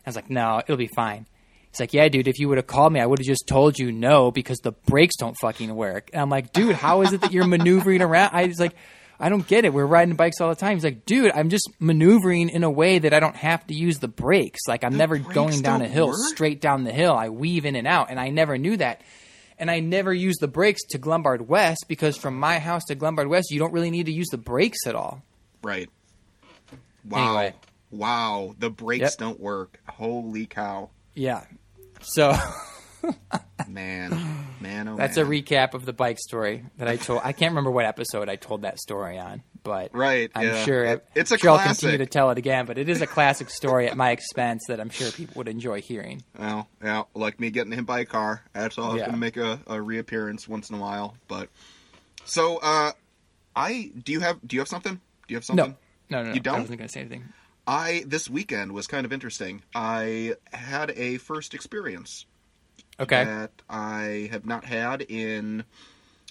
[0.08, 1.26] I was like, no, it'll be fine.
[1.70, 3.78] He's like, yeah, dude, if you would have called me, I would have just told
[3.78, 6.10] you no because the brakes don't fucking work.
[6.12, 8.30] And I'm like, dude, how is it that you're maneuvering around?
[8.32, 8.72] I was like,
[9.20, 9.74] I don't get it.
[9.74, 10.76] We're riding bikes all the time.
[10.76, 13.98] He's like, dude, I'm just maneuvering in a way that I don't have to use
[13.98, 14.60] the brakes.
[14.66, 16.16] Like I'm never going down a hill work?
[16.28, 17.12] straight down the hill.
[17.12, 19.02] I weave in and out, and I never knew that.
[19.58, 23.28] And I never used the brakes to Glenbard West because from my house to Glenbard
[23.28, 25.22] West, you don't really need to use the brakes at all.
[25.62, 25.90] Right.
[27.04, 27.26] Wow.
[27.26, 27.54] Anyway.
[27.90, 28.54] Wow.
[28.58, 29.12] The brakes Yep.
[29.18, 29.80] don't work.
[29.88, 30.90] Holy cow.
[31.14, 31.44] Yeah.
[32.02, 32.34] So
[33.68, 34.10] Man.
[34.60, 35.26] Man, oh that's man.
[35.26, 37.20] a recap of the bike story that I told.
[37.22, 40.64] I can't remember what episode I told that story on, but Right, I'm yeah.
[40.64, 42.66] sure It- it's a sure I'll continue to tell it again.
[42.66, 45.80] But it is a classic story at my expense that I'm sure people would enjoy
[45.80, 46.22] hearing.
[46.36, 48.42] Well, yeah, like me getting hit by a car.
[48.52, 49.02] That's all Yeah.
[49.06, 51.16] going to make a, a reappearance once in a while.
[51.28, 51.48] But
[52.24, 52.92] so, uh,
[53.54, 54.94] I do you have do you have something?
[54.94, 55.76] Do you have something?
[56.10, 56.34] No, no, no.
[56.34, 56.56] You don't?
[56.56, 57.24] I wasn't going to say anything.
[57.68, 59.62] I this weekend was kind of interesting.
[59.74, 62.24] I had a first experience
[62.98, 63.22] Okay.
[63.24, 65.64] that I have not had in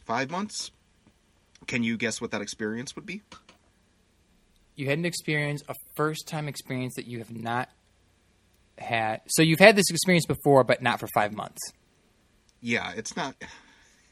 [0.04, 0.72] five months.
[1.68, 3.22] Can you guess what that experience would be?
[4.76, 7.68] you had an experience, a first time experience that you have not
[8.78, 9.22] had.
[9.28, 11.60] So you've had this experience before, but not for five months.
[12.62, 13.36] Yeah, it's not.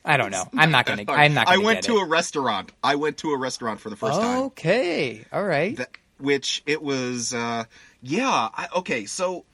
[0.04, 0.44] I don't know.
[0.58, 1.04] I'm not gonna.
[1.08, 1.48] I'm not.
[1.48, 2.04] I Gonna went get to it.
[2.04, 2.72] a restaurant.
[2.84, 4.44] I went to a restaurant for the first time.
[4.46, 5.24] Okay.
[5.32, 5.76] All right.
[5.78, 7.34] That, which it was.
[7.34, 7.66] uh
[8.02, 8.30] Yeah.
[8.54, 9.06] I, okay.
[9.06, 9.46] So,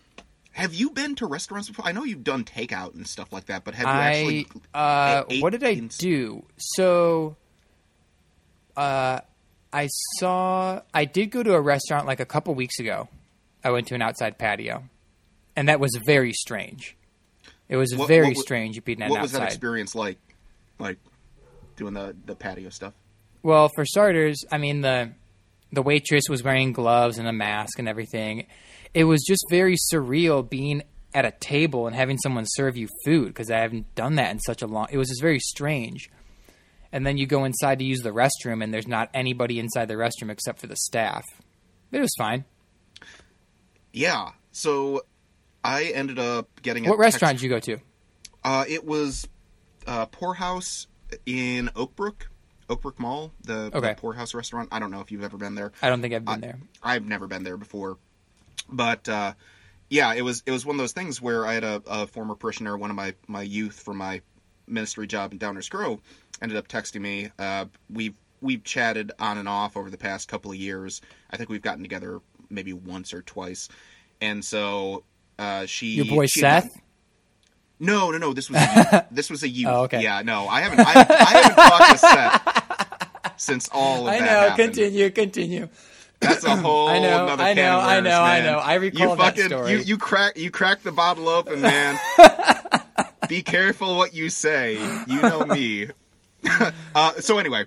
[0.54, 1.86] have you been to restaurants before?
[1.86, 4.48] I know you've done takeout and stuff like that, but have you I actually?
[4.74, 6.44] uh, ate what did I do?
[6.58, 7.36] So,
[8.76, 9.20] uh,
[9.74, 9.88] I
[10.20, 10.82] saw.
[10.94, 13.08] I did go to a restaurant like a couple weeks ago.
[13.64, 14.84] I went to an outside patio,
[15.56, 16.96] and that was very strange.
[17.70, 19.40] It was What- very what strange being What was outside.
[19.42, 20.18] that experience like?
[20.80, 20.98] Like
[21.78, 22.94] doing the the patio stuff.
[23.44, 25.12] Well, for starters, I mean the
[25.72, 28.48] the waitress was wearing gloves and a mask and everything.
[28.94, 33.28] It was just very surreal being at a table and having someone serve you food
[33.28, 34.88] because I haven't done that in such a long.
[34.92, 36.10] It was just very strange.
[36.94, 39.94] And then you go inside to use the restroom, and there's not anybody inside the
[39.94, 41.24] restroom except for the staff.
[41.92, 42.44] It was fine.
[43.94, 44.32] Yeah.
[44.52, 45.04] So,
[45.64, 46.86] I ended up getting.
[46.86, 47.78] a What text- restaurant did you go to?
[48.44, 49.28] Uh, it was
[49.88, 50.88] uh, Poorhouse
[51.26, 52.24] in Oakbrook,
[52.76, 54.70] Oakbrook Mall, the, the Poorhouse restaurant.
[54.72, 55.72] I don't know if you've ever been there.
[55.82, 56.60] I don't think I've been I- there.
[56.82, 57.98] I've never been there before,
[58.70, 59.34] but uh,
[59.90, 62.36] yeah, it was it was one of those things where I had a, a former
[62.36, 64.22] parishioner, one of my my youth from my
[64.68, 66.00] ministry job in Downers Grove,
[66.42, 67.30] ended up texting me.
[67.38, 71.02] Uh, we've we've chatted on and off over the past couple of years.
[71.30, 73.68] I think we've gotten together maybe once or twice,
[74.22, 75.04] and so
[75.38, 76.70] uh, she Your boy she Seth.
[77.80, 78.34] no, no, no.
[78.34, 79.04] This was a youth.
[79.12, 79.70] this was a youth.
[79.70, 80.02] Oh, okay.
[80.02, 80.80] Yeah, no, I haven't.
[80.80, 82.51] I, I haven't talked to Seth
[83.42, 84.14] since all of that.
[84.14, 84.50] I that know.
[84.50, 84.74] happened.
[84.76, 85.10] Continue.
[85.10, 85.70] Continue.
[86.20, 86.88] That's a whole.
[86.90, 88.58] I know, I know, I worms, know, I know.
[88.60, 89.72] I recall you that story.
[89.72, 92.00] You you crack you crack the bottle open, man.
[93.28, 94.78] Be careful what you say.
[95.08, 95.88] You know me.
[96.96, 97.66] uh, so anyway,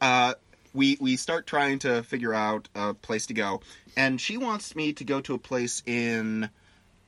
[0.00, 0.34] uh,
[0.72, 3.60] we we start trying to figure out a place to go,
[3.96, 6.48] and she wants me to go to a place in,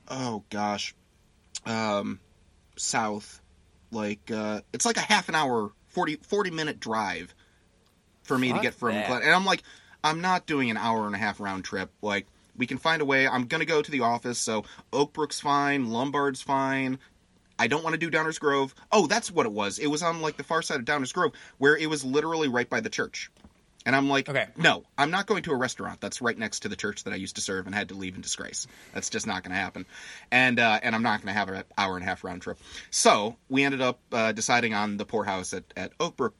[0.07, 0.95] oh gosh,
[1.65, 2.19] um,
[2.75, 3.41] south,
[3.91, 7.33] like uh, it's like a half an hour, 40, 40 minute drive
[8.29, 9.07] for me to get from that.
[9.07, 9.21] Glen.
[9.23, 9.63] And I'm like,
[10.03, 11.91] I'm not doing an hour and a half round trip.
[12.01, 13.27] Like, we can find a way.
[13.27, 14.63] I'm gonna go to the office, so
[14.93, 16.99] Oakbrook's fine, Lombard's fine.
[17.57, 18.73] I don't want to do Downers Grove.
[18.89, 19.79] Oh, that's what it was.
[19.79, 22.69] It was on like the far side of Downers Grove, where it was literally right
[22.69, 23.29] by the church.
[23.85, 24.47] And I'm like, Okay.
[24.57, 27.15] no, I'm not going to a restaurant that's right next to the church that I
[27.17, 28.67] used to serve and had to leave in disgrace.
[28.93, 29.85] That's just not going to happen.
[30.31, 32.59] And uh, and I'm not going to have an hour and a half round trip.
[32.91, 36.33] So we ended up uh, deciding on the poorhouse at, at Oakbrook.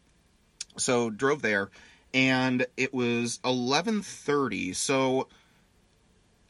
[0.80, 1.70] So drove there,
[2.14, 4.74] and it was 11:30.
[4.76, 5.28] So,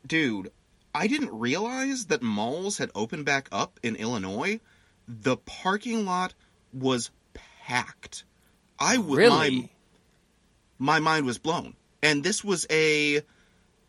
[0.05, 0.51] dude,
[0.93, 4.59] I didn't realize that malls had opened back up in Illinois.
[5.07, 6.33] The parking lot
[6.73, 8.23] was packed.
[8.79, 9.69] I would my
[10.77, 11.75] my mind was blown.
[12.01, 13.21] And this was a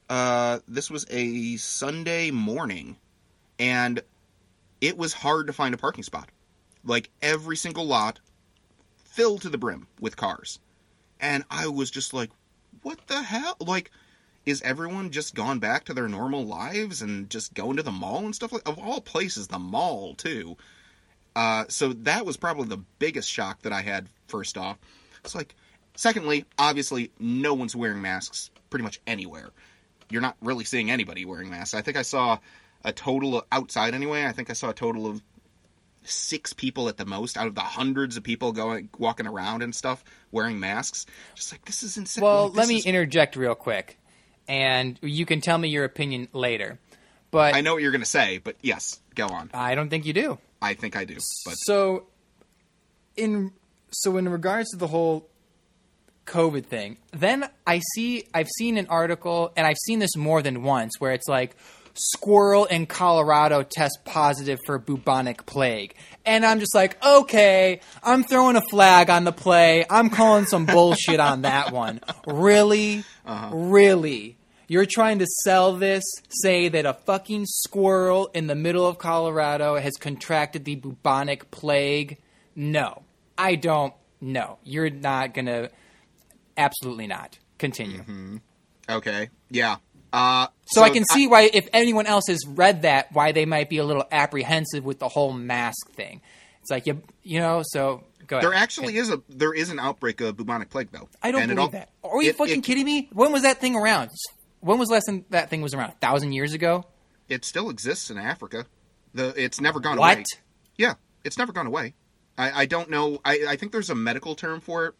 [0.09, 2.97] uh, this was a Sunday morning,
[3.59, 4.03] and
[4.81, 6.29] it was hard to find a parking spot.
[6.85, 8.19] Like every single lot
[9.11, 10.59] filled to the brim with cars,
[11.21, 12.31] and I was just like,
[12.83, 13.91] "What the hell?" Like,
[14.47, 18.25] is everyone just gone back to their normal lives and just going to the mall
[18.25, 18.69] and stuff like?
[18.69, 20.57] Of all places, the mall too.
[21.37, 24.09] Uh, so that was probably the biggest shock that I had.
[24.29, 24.79] First off,
[25.25, 25.55] it's like,
[25.95, 29.51] secondly, obviously, no one's wearing masks pretty much anywhere.
[30.09, 31.75] You're not really seeing anybody wearing masks.
[31.75, 32.39] I think I saw
[32.85, 34.25] a total of, outside anyway.
[34.25, 35.23] I think I saw a total of
[36.11, 39.75] six people at the most out of the hundreds of people going walking around and
[39.75, 41.07] stuff wearing masks.
[41.35, 42.23] Just like this is insane.
[42.25, 43.99] Well, Like, let me is- interject real quick,
[44.49, 46.79] and you can tell me your opinion later.
[47.31, 49.51] But I know what you're going to say, but yes, go on.
[49.55, 50.39] I don't think you do.
[50.61, 51.15] I think I do,
[51.47, 52.07] but So,
[53.17, 53.53] in
[53.91, 55.29] so in regards to the whole
[56.27, 60.63] COVID thing, then I see I've seen an article, and I've seen this more than
[60.63, 61.57] once, where it's like
[61.95, 68.57] squirrel in Colorado test positive for bubonic plague, and I'm just like, okay, I'm throwing
[68.57, 69.85] a flag on the play.
[69.89, 72.01] I'm calling some bullshit on that one.
[72.27, 73.51] Really, uh-huh.
[73.55, 74.37] really.
[74.69, 79.77] You're trying to sell this, say that a fucking squirrel in the middle of Colorado
[79.77, 82.19] has contracted the bubonic plague?
[82.55, 83.03] No.
[83.37, 83.93] I don't.
[84.21, 84.59] No.
[84.63, 85.71] You're not going to.
[86.57, 87.37] Absolutely not.
[87.59, 87.99] Continue.
[87.99, 88.37] Mm-hmm.
[88.91, 89.77] okay, yeah.
[90.13, 93.69] Uh, So, I can see why, if anyone else has read that, why they might
[93.69, 96.21] be a little apprehensive with the whole mask thing.
[96.63, 98.49] It's like, you, you know, so go ahead.
[98.51, 101.09] There actually is a there is an outbreak of bubonic plague though.
[101.23, 101.89] I don't And believe all- that.
[102.05, 103.09] Are you it- fucking it- kidding me?
[103.13, 104.11] When was that thing around?
[104.61, 105.91] When was last time that thing was around?
[105.91, 106.85] A thousand years ago?
[107.29, 108.67] It still exists in Africa.
[109.15, 110.17] The it's never gone What?
[110.19, 110.25] away.
[110.77, 110.95] Yeah,
[111.25, 111.95] it's never gone away.
[112.37, 113.21] I, I don't know.
[113.25, 114.95] I, I think there's a medical term for it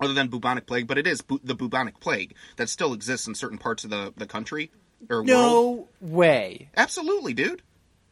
[0.00, 3.34] other than bubonic plague, but it is bu- the bubonic plague that still exists in
[3.34, 4.70] certain parts of the, the country
[5.08, 5.26] or world.
[5.28, 6.68] No way.
[6.76, 7.62] Absolutely, dude.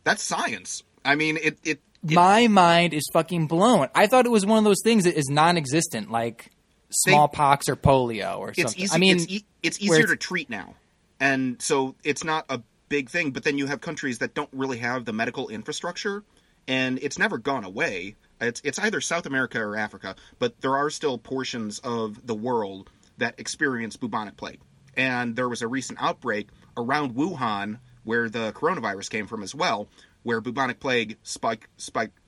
[0.05, 0.83] That's science.
[1.05, 3.89] I mean, it it, it My mind is fucking blown.
[3.95, 6.51] I thought it was one of those things that is non-existent, like
[6.91, 8.83] smallpox or polio or it's something.
[8.83, 8.95] easy.
[8.95, 10.75] I mean, it's, e- it's easier it's- to treat now,
[11.21, 13.31] and so it's not a big thing.
[13.31, 16.23] But then you have countries that don't really have the medical infrastructure,
[16.69, 18.17] and it's never gone away.
[18.43, 22.91] It's it's either South America or Africa, but there are still portions of the world
[23.19, 24.61] that experience bubonic plague.
[24.97, 29.89] And there was a recent outbreak around Wuhan where the coronavirus came from as well,
[30.23, 32.19] where bubonic plague spike spiked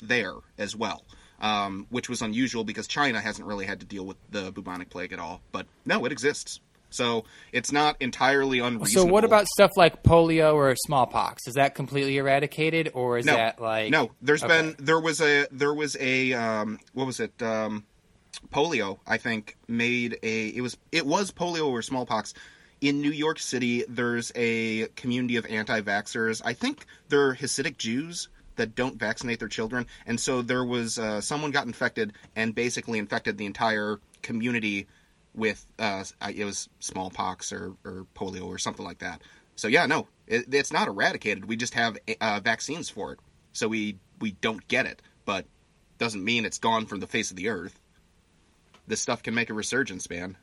[0.00, 1.04] there as well,
[1.40, 5.12] um, which was unusual because China hasn't really had to deal with the bubonic plague
[5.12, 5.42] at all.
[5.52, 6.60] But no, it exists.
[6.94, 9.06] So it's not entirely unreasonable.
[9.08, 11.46] so what about stuff like polio or smallpox?
[11.48, 13.34] Is that completely eradicated, or is no?
[13.34, 14.60] that like no, there's Okay.
[14.62, 17.84] been there was a there was a um, what was it um,
[18.52, 22.34] polio I think made a it was it was polio or smallpox
[22.80, 23.84] in New York City.
[23.88, 26.42] There's a community of anti-vaxxers.
[26.44, 31.20] I think they're Hasidic Jews that don't vaccinate their children, and so there was uh,
[31.20, 34.86] someone got infected and basically infected the entire community
[35.34, 39.22] with uh, it was smallpox or, or polio or something like that.
[39.56, 41.44] So yeah, no, it, it's not eradicated.
[41.44, 43.18] We just have uh, vaccines for it,
[43.52, 45.46] so we we don't get it, but
[45.98, 47.78] doesn't mean it's gone from the face of the earth.
[48.86, 50.36] This stuff can make a resurgence, man.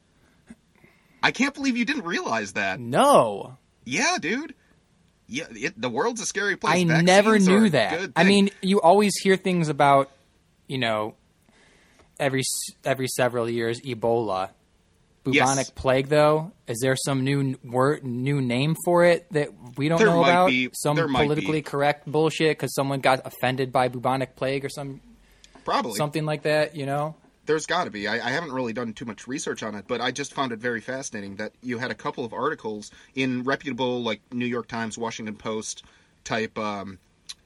[1.23, 2.79] I can't believe you didn't realize that.
[2.79, 3.57] no?
[3.85, 4.55] Yeah, dude.
[5.27, 6.73] Yeah, it, the world's a scary place.
[6.73, 8.11] I Vaccines never knew that.
[8.15, 10.11] I mean, you always hear things about,
[10.67, 11.15] you know,
[12.19, 12.43] every
[12.83, 14.49] every several years Ebola,
[15.23, 15.69] bubonic Yes.
[15.71, 16.07] plague.
[16.07, 20.21] Though, is there some new word, new name for it that we don't There know
[20.21, 20.47] might about?
[20.47, 20.69] be.
[20.73, 25.01] Some There politically correct bullshit because someone got offended by bubonic plague or some
[25.63, 26.75] probably something like that.
[26.75, 28.07] You know, There's got to be.
[28.07, 30.59] I, I haven't really done too much research on it, but I just found it
[30.59, 34.97] very fascinating that you had a couple of articles in reputable, like New York Times,
[34.97, 35.83] Washington Post
[36.23, 36.97] type, um,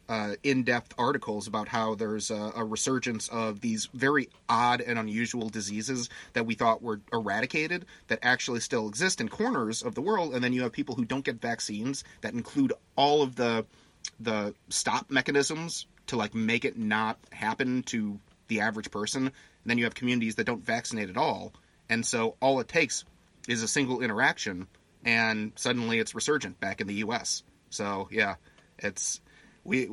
[0.08, 5.50] uh, in-depth articles about how there's a, a resurgence of these very odd and unusual
[5.50, 10.34] diseases that we thought were eradicated that actually still exist in corners of the world,
[10.34, 13.66] and then you have people who don't get vaccines that include all of the
[14.20, 19.24] the stop mechanisms to like make it not happen to the average person.
[19.26, 19.34] And
[19.66, 21.54] then you have communities that don't vaccinate at all,
[21.90, 23.04] and so all it takes
[23.48, 24.68] is a single interaction,
[25.04, 27.42] and suddenly it's resurgent back in the U.S.
[27.72, 28.36] So yeah,
[28.78, 29.22] it's
[29.66, 29.90] we.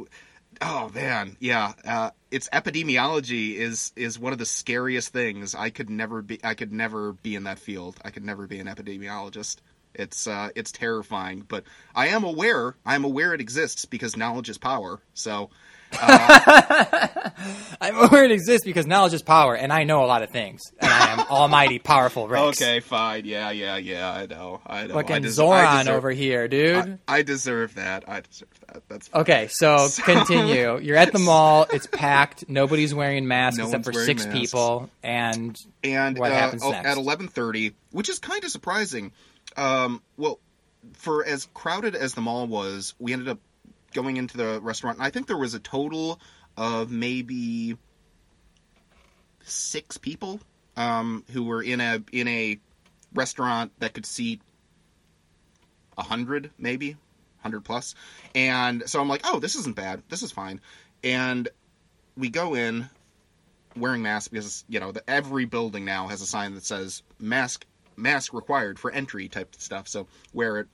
[0.60, 1.72] Oh man, yeah.
[1.84, 5.54] Uh, it's epidemiology is is one of the scariest things.
[5.54, 6.38] I could never be.
[6.44, 7.96] I could never be in that field.
[8.04, 9.56] I could never be an epidemiologist.
[9.94, 11.64] It's uh, it's terrifying, but
[11.94, 12.76] I am aware.
[12.86, 15.00] I am aware it exists because knowledge is power.
[15.14, 15.50] So
[17.80, 20.62] I'm aware it exists because knowledge is power, and I know a lot of things,
[20.80, 22.60] and I am almighty powerful Rex.
[22.60, 23.24] okay, fine.
[23.24, 24.10] Yeah, yeah, yeah.
[24.10, 24.60] I know.
[24.66, 24.94] I know.
[24.94, 26.98] I Fucking des- Zoran I deserve, over here, dude.
[27.08, 28.08] I, I deserve that.
[28.08, 28.82] I deserve that.
[28.88, 29.20] That's fine.
[29.22, 30.78] Okay, so continue.
[30.78, 31.66] You're at the mall.
[31.72, 32.48] It's packed.
[32.48, 34.38] Nobody's wearing masks No except for six masks.
[34.40, 34.90] people.
[35.02, 36.86] And and What uh, happens oh, next?
[36.88, 39.12] at 11:30, which is kind of surprising.
[39.56, 40.38] Um, well,
[40.94, 43.38] for as crowded as the mall was, we ended up
[43.92, 46.20] going into the restaurant, and I think there was a total
[46.56, 47.76] of maybe
[49.44, 50.40] six people
[50.76, 52.58] um, who were in a in a
[53.14, 54.40] restaurant that could seat
[55.98, 56.96] a hundred, maybe
[57.40, 57.94] hundred plus.
[58.34, 60.02] And so I'm like, oh, this isn't bad.
[60.08, 60.60] This is fine.
[61.02, 61.48] And
[62.16, 62.88] we go in
[63.76, 67.66] wearing masks because you know the, every building now has a sign that says mask
[67.96, 69.88] mask required for entry type stuff.
[69.88, 70.68] So wear it,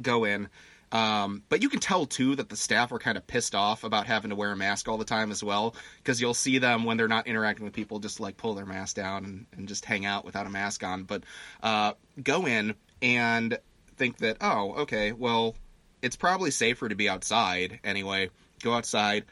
[0.00, 0.48] go in.
[0.92, 4.06] Um, but you can tell too that the staff are kind of pissed off about
[4.06, 6.96] having to wear a mask all the time as well, because you'll see them when
[6.96, 10.06] they're not interacting with people just like pull their mask down and, and just hang
[10.06, 11.04] out without a mask on.
[11.04, 11.24] But
[11.62, 13.58] uh, go in and
[13.96, 15.54] think that oh okay well
[16.04, 18.28] it's probably safer to be outside anyway.
[18.62, 19.24] Go outside.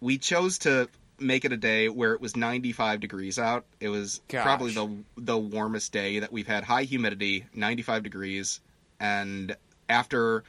[0.00, 0.88] We chose to
[1.18, 3.64] make it a day where it was 95 degrees out.
[3.80, 4.42] It was Gosh.
[4.42, 6.62] probably the the warmest day that we've had.
[6.62, 8.60] High humidity, 95 degrees,
[9.00, 9.56] and
[9.88, 10.44] after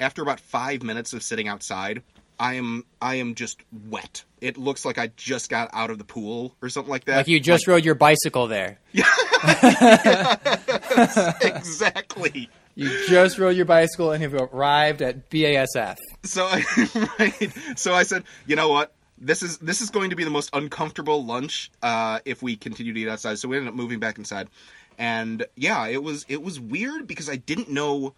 [0.00, 2.02] after about five minutes of sitting outside,
[2.38, 4.24] I am I am just wet.
[4.40, 7.16] It looks like I just got out of the pool or something like that.
[7.16, 8.78] like you just rode your bicycle there.
[11.40, 12.50] exactly.
[12.74, 15.96] You just rode your bicycle and have arrived at BASF.
[16.24, 16.62] So I
[17.18, 17.52] right.
[17.78, 18.92] So I said, you know what?
[19.18, 22.92] This is this is going to be the most uncomfortable lunch uh, if we continue
[22.92, 23.38] to eat outside.
[23.38, 24.50] So we ended up moving back inside,
[24.98, 28.12] and yeah, it was it was weird because I didn't know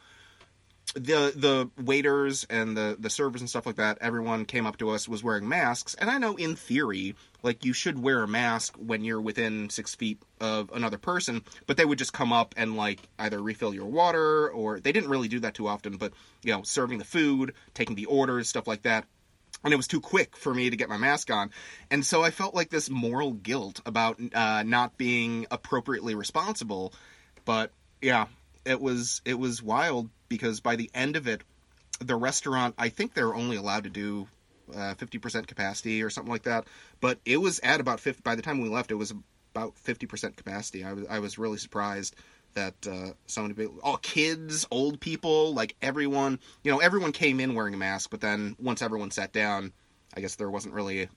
[0.95, 3.99] the the waiters and the the servers and stuff like that.
[4.01, 7.73] Everyone came up to us was wearing masks, and I know in theory, like you
[7.73, 11.99] should wear a mask when you're within six feet of another person, but they would
[11.99, 15.55] just come up and like either refill your water or they didn't really do that
[15.55, 16.13] too often, but
[16.43, 19.05] you know, serving the food, taking the orders, stuff like that.
[19.65, 21.51] And it was too quick for me to get my mask on.
[21.91, 26.93] And so i felt like this moral guilt about uh, not being appropriately responsible.
[27.45, 28.27] But yeah
[28.69, 31.43] it was it was wild because by the end of it
[32.01, 34.27] the restaurant i think they're only allowed to do
[34.75, 36.67] uh, 50% capacity or something like that.
[37.01, 39.13] But it was at about 50 by the time we left it was
[39.55, 40.85] about 50% capacity.
[40.85, 42.17] I was, I was really surprised
[42.55, 47.41] that uh, so many people, all kids, old people, like everyone, you know, everyone came
[47.41, 49.73] in wearing a mask, but then once everyone sat down,
[50.15, 51.09] I guess there wasn't really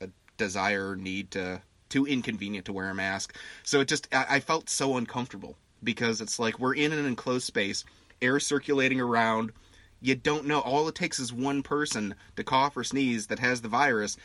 [0.00, 0.08] a,
[0.38, 3.36] desire need to too inconvenient to wear a mask.
[3.62, 7.44] So it just I, I felt so uncomfortable because it's like we're in an enclosed
[7.44, 7.84] space,
[8.22, 9.52] air circulating around.
[10.00, 10.60] You don't know.
[10.60, 14.16] All it takes is one person to cough or sneeze that has the virus,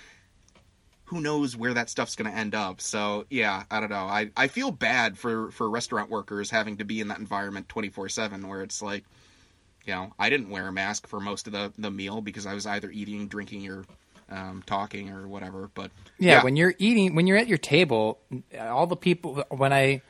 [1.05, 2.81] who knows where that stuff's going to end up.
[2.81, 3.95] So yeah, I don't know.
[4.05, 8.45] I, I feel bad for for restaurant workers having to be in that environment 24/7
[8.47, 9.03] where it's like
[9.85, 12.53] you know, I didn't wear a mask for most of the the meal because I
[12.53, 13.85] was either eating, drinking or
[14.29, 18.19] um, talking or whatever, but Yeah, when you're eating, when you're at your table,
[18.59, 20.01] all the people, when I,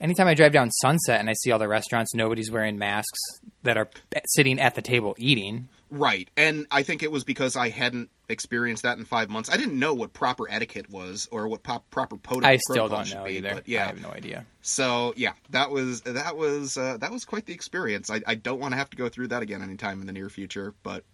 [0.00, 3.20] anytime I drive down Sunset and I see all the restaurants, nobody's wearing masks
[3.62, 3.88] that are
[4.26, 5.68] sitting at the table eating.
[5.90, 6.30] Right.
[6.38, 9.50] And I think it was because I hadn't experienced that in 5 months.
[9.50, 13.06] I didn't know what proper etiquette was or what pop, proper protocol I still don't
[13.06, 13.54] should know be, either.
[13.56, 13.84] But yeah.
[13.84, 14.46] I have no idea.
[14.62, 18.10] So yeah, that was that was uh, that was quite the experience.
[18.10, 20.30] I, I don't want to have to go through that again anytime in the near
[20.30, 21.04] future, but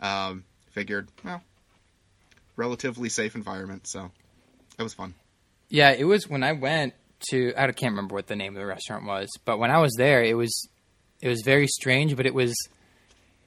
[0.00, 1.42] um, figured well,
[2.56, 4.12] relatively safe environment, so
[4.78, 5.14] it was fun.
[5.68, 6.94] Yeah, it was when I went
[7.30, 9.94] to I can't remember what the name of the restaurant was, but when I was
[9.96, 10.68] there, it was
[11.20, 12.54] it was very strange, but it was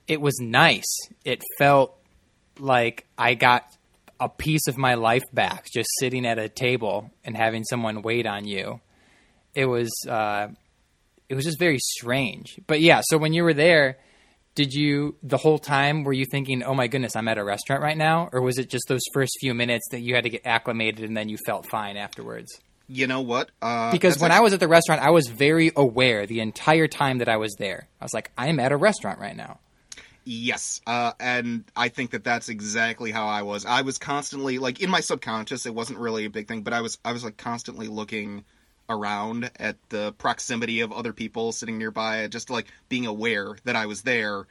[0.07, 1.09] it was nice.
[1.23, 1.97] It felt
[2.59, 3.65] like I got
[4.19, 8.25] a piece of my life back just sitting at a table and having someone wait
[8.25, 8.79] on you.
[9.55, 10.47] It was uh,
[11.29, 12.59] it was just very strange.
[12.67, 13.97] But yeah, so when you were there,
[14.55, 17.81] did you the whole time were you thinking, "Oh my goodness, I'm at a restaurant
[17.81, 20.45] right now?" or was it just those first few minutes that you had to get
[20.45, 22.59] acclimated and then you felt fine afterwards?
[22.87, 23.49] You know what?
[23.61, 27.19] Uh, Because when I was at the restaurant, I was very aware the entire time
[27.19, 27.87] that I was there.
[28.01, 29.59] I was like, I'm at a restaurant right now.
[30.25, 33.65] Yes, uh, and I think that that's exactly how I was.
[33.65, 35.65] I was constantly like in my subconscious.
[35.65, 38.45] It wasn't really a big thing, but I was I was like constantly looking
[38.89, 43.85] around at the proximity of other people sitting nearby, just like being aware that I
[43.85, 44.45] was there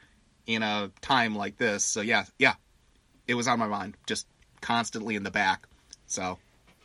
[0.45, 1.83] in a time like this.
[1.83, 2.53] So yeah, yeah,
[3.27, 4.27] it was on my mind, just
[4.61, 5.67] constantly in the back.
[6.05, 6.37] So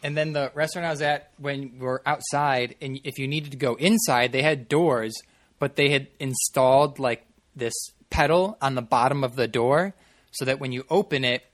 [0.03, 3.51] And then the restaurant I was at, when we were outside, and if you needed
[3.53, 5.15] to go inside, they had doors,
[5.59, 7.27] but they had installed like
[7.57, 7.75] this
[8.11, 9.95] pedal on the bottom of the door,
[10.31, 11.45] so that when you open it,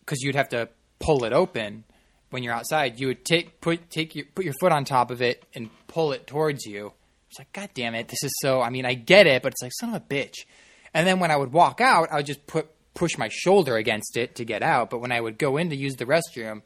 [0.00, 1.84] because you'd have to pull it open
[2.30, 5.20] when you're outside, you would take put take your put your foot on top of
[5.20, 6.92] it and pull it towards you.
[7.28, 8.60] It's like, God damn it, this is so.
[8.60, 10.46] I mean, I get it, but it's like son of a bitch.
[10.94, 14.16] And then when I would walk out, I would just put push my shoulder against
[14.16, 14.90] it to get out.
[14.90, 16.62] But when I would go in to use the restroom,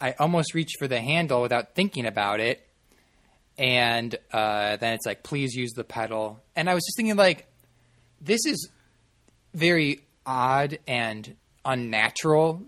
[0.00, 2.66] I almost reached for the handle without thinking about it.
[3.58, 6.42] And uh, then it's like, please use the pedal.
[6.56, 7.46] And I was just thinking, like,
[8.20, 8.70] this is
[9.52, 12.62] very odd and unnatural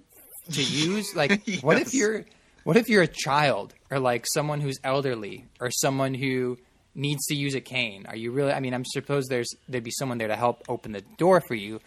[0.53, 1.15] to use.
[1.15, 2.27] Like, what if you're
[2.65, 6.59] what if you're a child or like someone who's elderly or someone who
[6.95, 8.05] needs to use a cane?
[8.07, 8.53] Are you really?
[8.53, 11.55] I mean, I'm suppose there's there'd be someone there to help open the door for
[11.55, 11.81] you,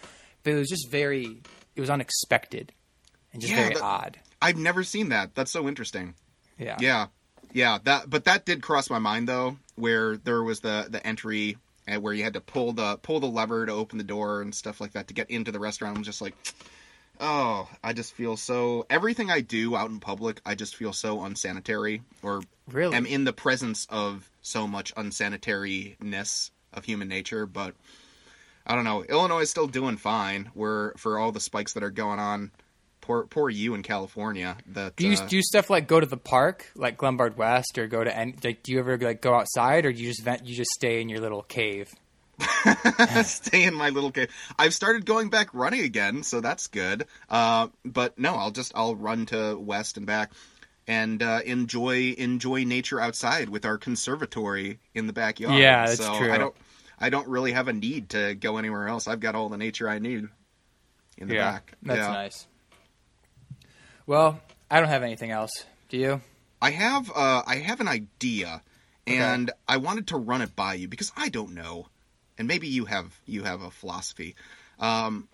[0.43, 1.41] but it was just very,
[1.75, 2.71] it was unexpected
[3.35, 4.19] and just Yeah, very that- odd.
[4.41, 5.35] I've never seen that.
[5.35, 6.15] That's so interesting.
[6.57, 6.77] Yeah.
[6.79, 7.07] Yeah,
[7.53, 7.77] yeah.
[7.83, 11.57] That but that did cross my mind though, where there was the the entry
[11.87, 14.53] and where you had to pull the pull the lever to open the door and
[14.55, 15.97] stuff like that to get into the restaurant.
[15.97, 16.35] I'm just like,
[17.19, 18.85] oh, I just feel so.
[18.89, 22.95] Everything I do out in public, I just feel so unsanitary, or Really?
[22.95, 27.45] am in the presence of so much unsanitariness of human nature.
[27.45, 27.75] But
[28.67, 29.03] I don't know.
[29.03, 30.49] Illinois is still doing fine.
[30.53, 32.51] Where for all the spikes that are going on.
[33.05, 34.57] Poor, poor you in California.
[34.73, 37.85] That Do you uh, do stuff like go to the park, like Glenbard West, or
[37.85, 38.63] go to any, like?
[38.63, 41.09] Do you ever like go outside, or do you just vent, you just stay in
[41.09, 41.93] your little cave?
[43.23, 44.29] stay in my little cave.
[44.57, 47.05] I've started going back running again, so that's good.
[47.29, 50.31] Uh, but no, I'll just I'll run to west and back
[50.87, 55.59] and uh, enjoy enjoy nature outside with our conservatory in the backyard.
[55.59, 56.33] Yeah, that's so true.
[56.33, 56.55] I don't
[56.99, 59.07] I don't really have a need to go anywhere else.
[59.07, 60.27] I've got all the nature I need
[61.19, 61.73] in the back.
[61.83, 62.11] that's yeah.
[62.11, 62.47] nice.
[64.07, 64.39] Well,
[64.69, 65.65] I don't have anything else.
[65.89, 66.21] Do you?
[66.61, 68.61] I have uh, I have an idea,
[69.07, 71.87] and I wanted to run it by you because I don't know,
[72.37, 74.35] and maybe you have you have a philosophy.
[74.79, 75.27] Um,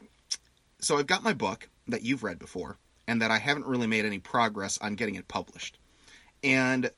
[0.80, 4.06] so I've got my book that you've read before, and that I haven't really made
[4.06, 5.78] any progress on getting it published.
[6.44, 6.90] And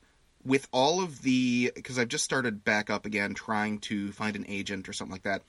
[0.44, 4.44] with all of the because I've just started back up again trying to find an
[4.48, 5.42] agent or something like that.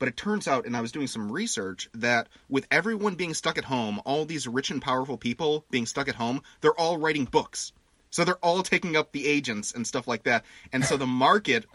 [0.00, 3.56] But it turns out, and I was doing some research, that with everyone being stuck
[3.58, 7.26] at home, all these rich and powerful people being stuck at home, they're all writing
[7.26, 7.70] books.
[8.10, 10.44] So they're all taking up the agents and stuff like that.
[10.72, 11.66] And so the market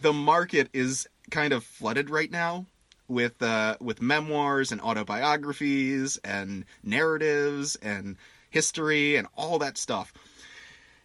[0.00, 2.66] the market is kind of flooded right now
[3.08, 8.16] with uh, with memoirs and autobiographies and narratives and
[8.50, 10.12] history and all that stuff.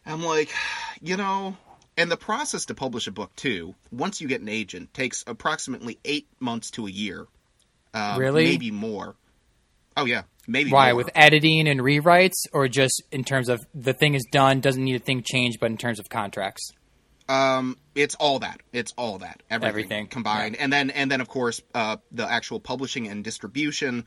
[0.05, 0.49] I'm like,
[1.01, 1.57] you know,
[1.97, 5.99] and the process to publish a book too, once you get an agent, takes approximately
[6.05, 7.27] eight months to a year.
[7.93, 8.45] Um, Really?
[8.45, 9.15] Maybe more.
[9.97, 10.71] Oh yeah, maybe.
[10.71, 10.97] Why more.
[10.97, 14.95] with editing and rewrites, or just in terms of the thing is done, doesn't need
[14.97, 16.71] a thing changed, but in terms of contracts?
[17.29, 18.61] Um, it's all that.
[18.73, 19.41] It's all that.
[19.49, 24.05] Everything, Everything, combined, and then and then of course uh, the actual publishing and distribution,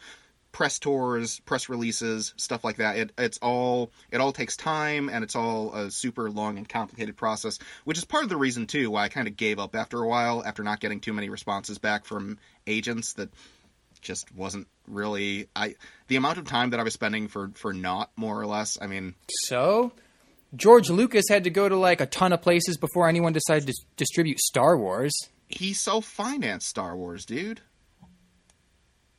[0.58, 2.96] press tours, press releases, stuff like that.
[2.96, 7.16] It it's all it all takes time, and it's all a super long and complicated
[7.16, 7.60] process.
[7.84, 10.08] Which is part of the reason too why I kind of gave up after a
[10.08, 13.30] while, after not getting too many responses back from agents that
[14.00, 15.76] just wasn't really I
[16.08, 18.78] the amount of time that I was spending for for not more or less.
[18.82, 19.92] I mean, So,
[20.56, 23.74] George Lucas had to go to like a ton of places before anyone decided to
[23.96, 25.14] distribute Star Wars.
[25.46, 27.60] he self financed Star Wars, dude.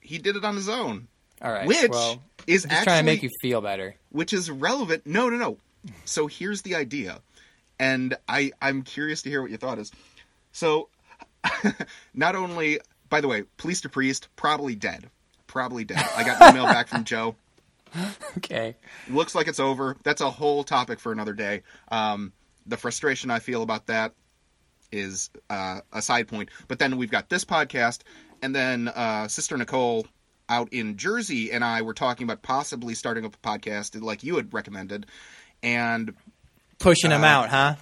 [0.01, 1.07] He did it on his own.
[1.41, 3.95] All right, which well, is I'm just actually trying to make you feel better.
[4.09, 5.05] which is relevant.
[5.05, 5.57] No, no, no.
[6.05, 7.21] So here's the idea,
[7.79, 9.91] and I I'm curious to hear what your thought is.
[10.51, 10.89] So,
[12.13, 12.79] not only,
[13.09, 15.09] by the way, police to priest probably dead,
[15.47, 16.03] probably dead.
[16.15, 17.35] I got an email back from Joe.
[18.37, 18.75] Okay,
[19.09, 19.95] Looks like it's over.
[20.03, 21.63] That's a whole topic for another day.
[21.89, 22.33] Um,
[22.67, 24.13] the frustration I feel about that
[24.91, 26.49] is uh, a side point.
[26.67, 28.01] But then we've got this podcast,
[28.43, 30.05] and then uh, Sister Nicole
[30.49, 34.35] out in Jersey and I were talking about possibly starting up a podcast like you
[34.37, 35.05] had recommended.
[35.61, 36.13] And
[36.79, 37.75] pushing him Uh, out, huh?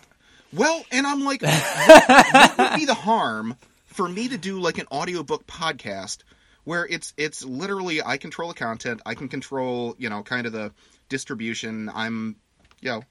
[0.54, 3.56] well, and I'm like, what, what would be the harm
[3.86, 6.20] for me to do like an audiobook podcast
[6.64, 10.54] where it's it's literally I control the content, I can control you know kind of
[10.54, 10.72] the
[11.10, 11.90] distribution.
[11.94, 12.36] I'm
[12.82, 13.04] you know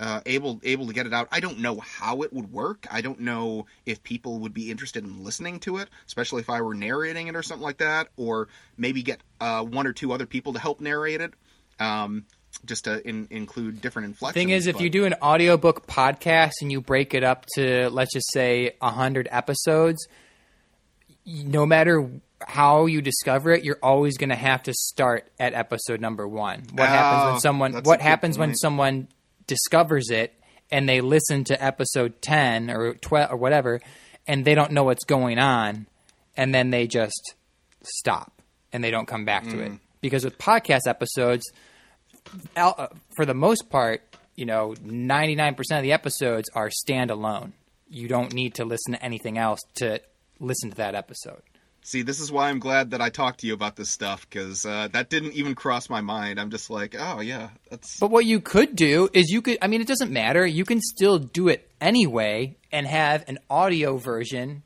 [0.00, 1.28] uh, able able to get it out.
[1.30, 2.86] I don't know how it would work.
[2.90, 6.60] I don't know if people would be interested in listening to it, especially if I
[6.62, 10.26] were narrating it or something like that, or maybe get uh, one or two other
[10.26, 11.34] people to help narrate it.
[11.78, 12.24] Um,
[12.64, 14.34] just to in, include different inflections.
[14.34, 17.88] Thing is, if but- you do an audiobook podcast and you break it up to
[17.90, 20.06] let's just say hundred episodes,
[21.26, 22.08] no matter
[22.46, 26.62] how you discover it, you're always going to have to start at episode number one.
[26.72, 27.72] What happens when someone?
[27.82, 29.08] What happens when someone
[29.46, 30.34] discovers it
[30.70, 33.80] and they listen to episode ten or twelve or whatever,
[34.26, 35.86] and they don't know what's going on,
[36.36, 37.34] and then they just
[37.82, 38.32] stop
[38.72, 39.66] and they don't come back to Mm.
[39.74, 41.44] it because with podcast episodes
[42.56, 42.86] uh,
[43.16, 44.02] for the most part,
[44.34, 47.52] you know, 99% of the episodes are standalone.
[47.88, 50.00] You don't need to listen to anything else to
[50.40, 51.42] listen to that episode.
[51.86, 54.64] See, this is why I'm glad that I talked to you about this stuff because
[54.64, 56.40] uh, that didn't even cross my mind.
[56.40, 59.66] I'm just like, oh yeah, that's But what you could do is you could, I
[59.66, 60.46] mean, it doesn't matter.
[60.46, 64.62] You can still do it anyway and have an audio version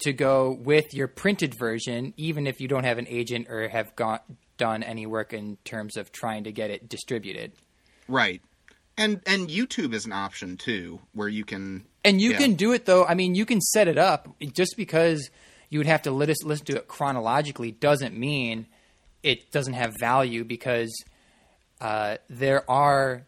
[0.00, 3.96] to go with your printed version, even if you don't have an agent or have
[3.96, 4.22] got,
[4.58, 7.52] done any work in terms of trying to get it distributed.
[8.06, 8.42] right.
[8.98, 11.84] And and YouTube is an option too, where you can.
[12.02, 12.38] And you Yeah.
[12.38, 13.04] can do it though.
[13.04, 15.28] I mean, you can set it up just because
[15.68, 18.66] you would have to listen to it chronologically doesn't mean
[19.22, 20.92] it doesn't have value because
[21.80, 23.26] uh, there are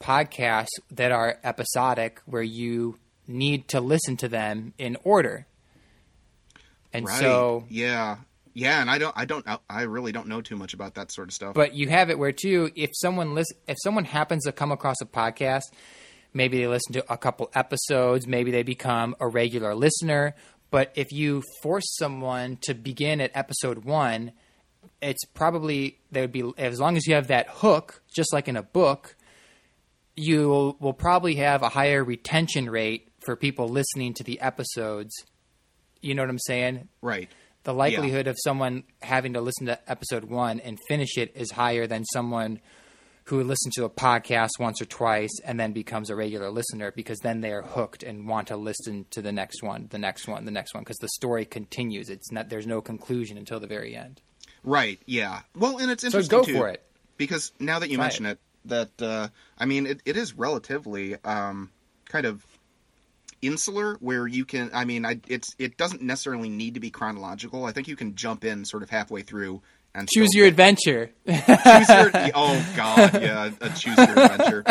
[0.00, 5.46] podcasts that are episodic where you need to listen to them in order.
[6.92, 7.20] And Right.
[7.20, 8.18] so, yeah,
[8.54, 11.28] yeah, and I don't, I don't, I really don't know too much about that sort
[11.28, 11.54] of stuff.
[11.54, 14.96] but you have it where too, if someone listen, if someone happens to come across
[15.02, 15.62] a podcast,
[16.32, 20.34] maybe they listen to a couple episodes, maybe they become a regular listener.
[20.70, 24.32] But if you force someone to begin at episode one,
[25.00, 28.56] it's probably they would be as long as you have that hook, just like in
[28.56, 29.16] a book,
[30.16, 35.14] you will, will probably have a higher retention rate for people listening to the episodes.
[36.02, 36.88] You know what I'm saying?
[37.00, 37.30] right.
[37.64, 41.86] the likelihood of someone having to listen to episode one and finish it is higher
[41.86, 42.60] than someone
[43.28, 47.18] who listens to a podcast once or twice and then becomes a regular listener because
[47.18, 50.44] then they are hooked and want to listen to the next one, the next one,
[50.46, 52.08] the next one because the story continues.
[52.08, 54.20] It's not there's no conclusion until the very end.
[54.64, 54.98] Right.
[55.06, 55.40] Yeah.
[55.54, 56.82] Well, and it's So interesting go too, for it.
[57.16, 61.16] because now that you Try mention it, that uh, I mean, it, it is relatively
[61.24, 61.70] um,
[62.06, 62.44] kind of
[63.40, 64.70] insular, where you can.
[64.74, 67.64] I mean, I, it's it doesn't necessarily need to be chronological.
[67.64, 69.62] I think you can jump in sort of halfway through
[69.94, 71.10] and Choose your adventure.
[71.26, 71.38] choose
[71.88, 72.10] your.
[72.34, 74.64] Oh God, yeah, a choose your adventure.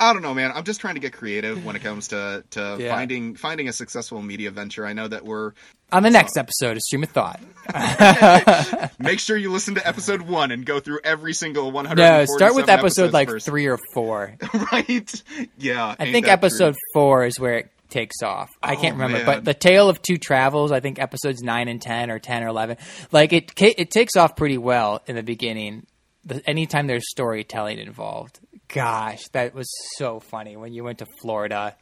[0.00, 0.50] I don't know, man.
[0.54, 2.94] I'm just trying to get creative when it comes to to Yeah.
[2.94, 4.84] finding finding a successful media venture.
[4.84, 5.52] I know that we're
[5.92, 7.40] On the next episode of Stream of Thought.
[8.98, 11.96] make sure you listen to episode one and go through every single 100.
[12.02, 13.46] No, start with episode like first.
[13.46, 14.36] three or four.
[14.72, 15.22] right?
[15.58, 15.94] Yeah.
[15.98, 16.78] I think episode true?
[16.92, 18.50] four is where it takes off.
[18.62, 19.26] I oh, can't Oh, remember, man.
[19.26, 22.48] but the Tale of Two Travels, I think episodes nine and ten or ten or
[22.48, 22.76] eleven,
[23.12, 25.86] like it it takes off pretty well in the beginning.
[26.24, 29.66] The, anytime there's storytelling involved, gosh, that was
[29.96, 31.76] so funny when you went to Florida.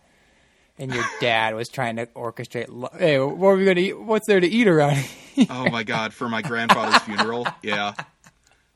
[0.78, 2.66] And your dad was trying to orchestrate.
[2.70, 4.00] lo- Hey, what are we going to eat?
[4.00, 4.96] What's there to eat around?
[5.34, 7.46] here?" Oh my god, for my grandfather's funeral.
[7.62, 7.92] Yeah.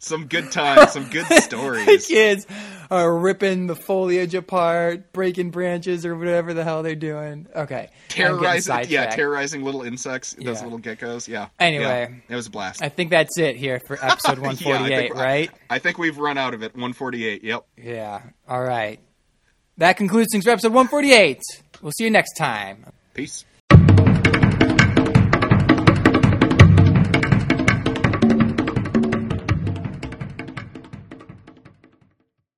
[0.06, 2.06] Some good times, some good stories.
[2.06, 2.46] Kids
[2.90, 7.48] are ripping the foliage apart, breaking branches, or whatever the hell they're doing.
[7.54, 11.26] Okay, Terrorizing, yeah, terrorizing little insects, those little geckos.
[11.26, 11.48] Yeah.
[11.58, 11.82] Anyway.
[12.28, 12.32] Yeah.
[12.32, 12.82] it was a blast.
[12.84, 15.50] I think that's it here for episode Yeah, I 148, think- right?
[15.68, 16.72] I think we've run out of it.
[16.74, 17.42] 148.
[17.42, 17.64] Yep.
[17.76, 18.22] Yeah.
[18.48, 19.00] All right.
[19.78, 21.40] That concludes things for episode 148.
[21.82, 22.86] We'll see you next time.
[23.12, 23.44] Peace.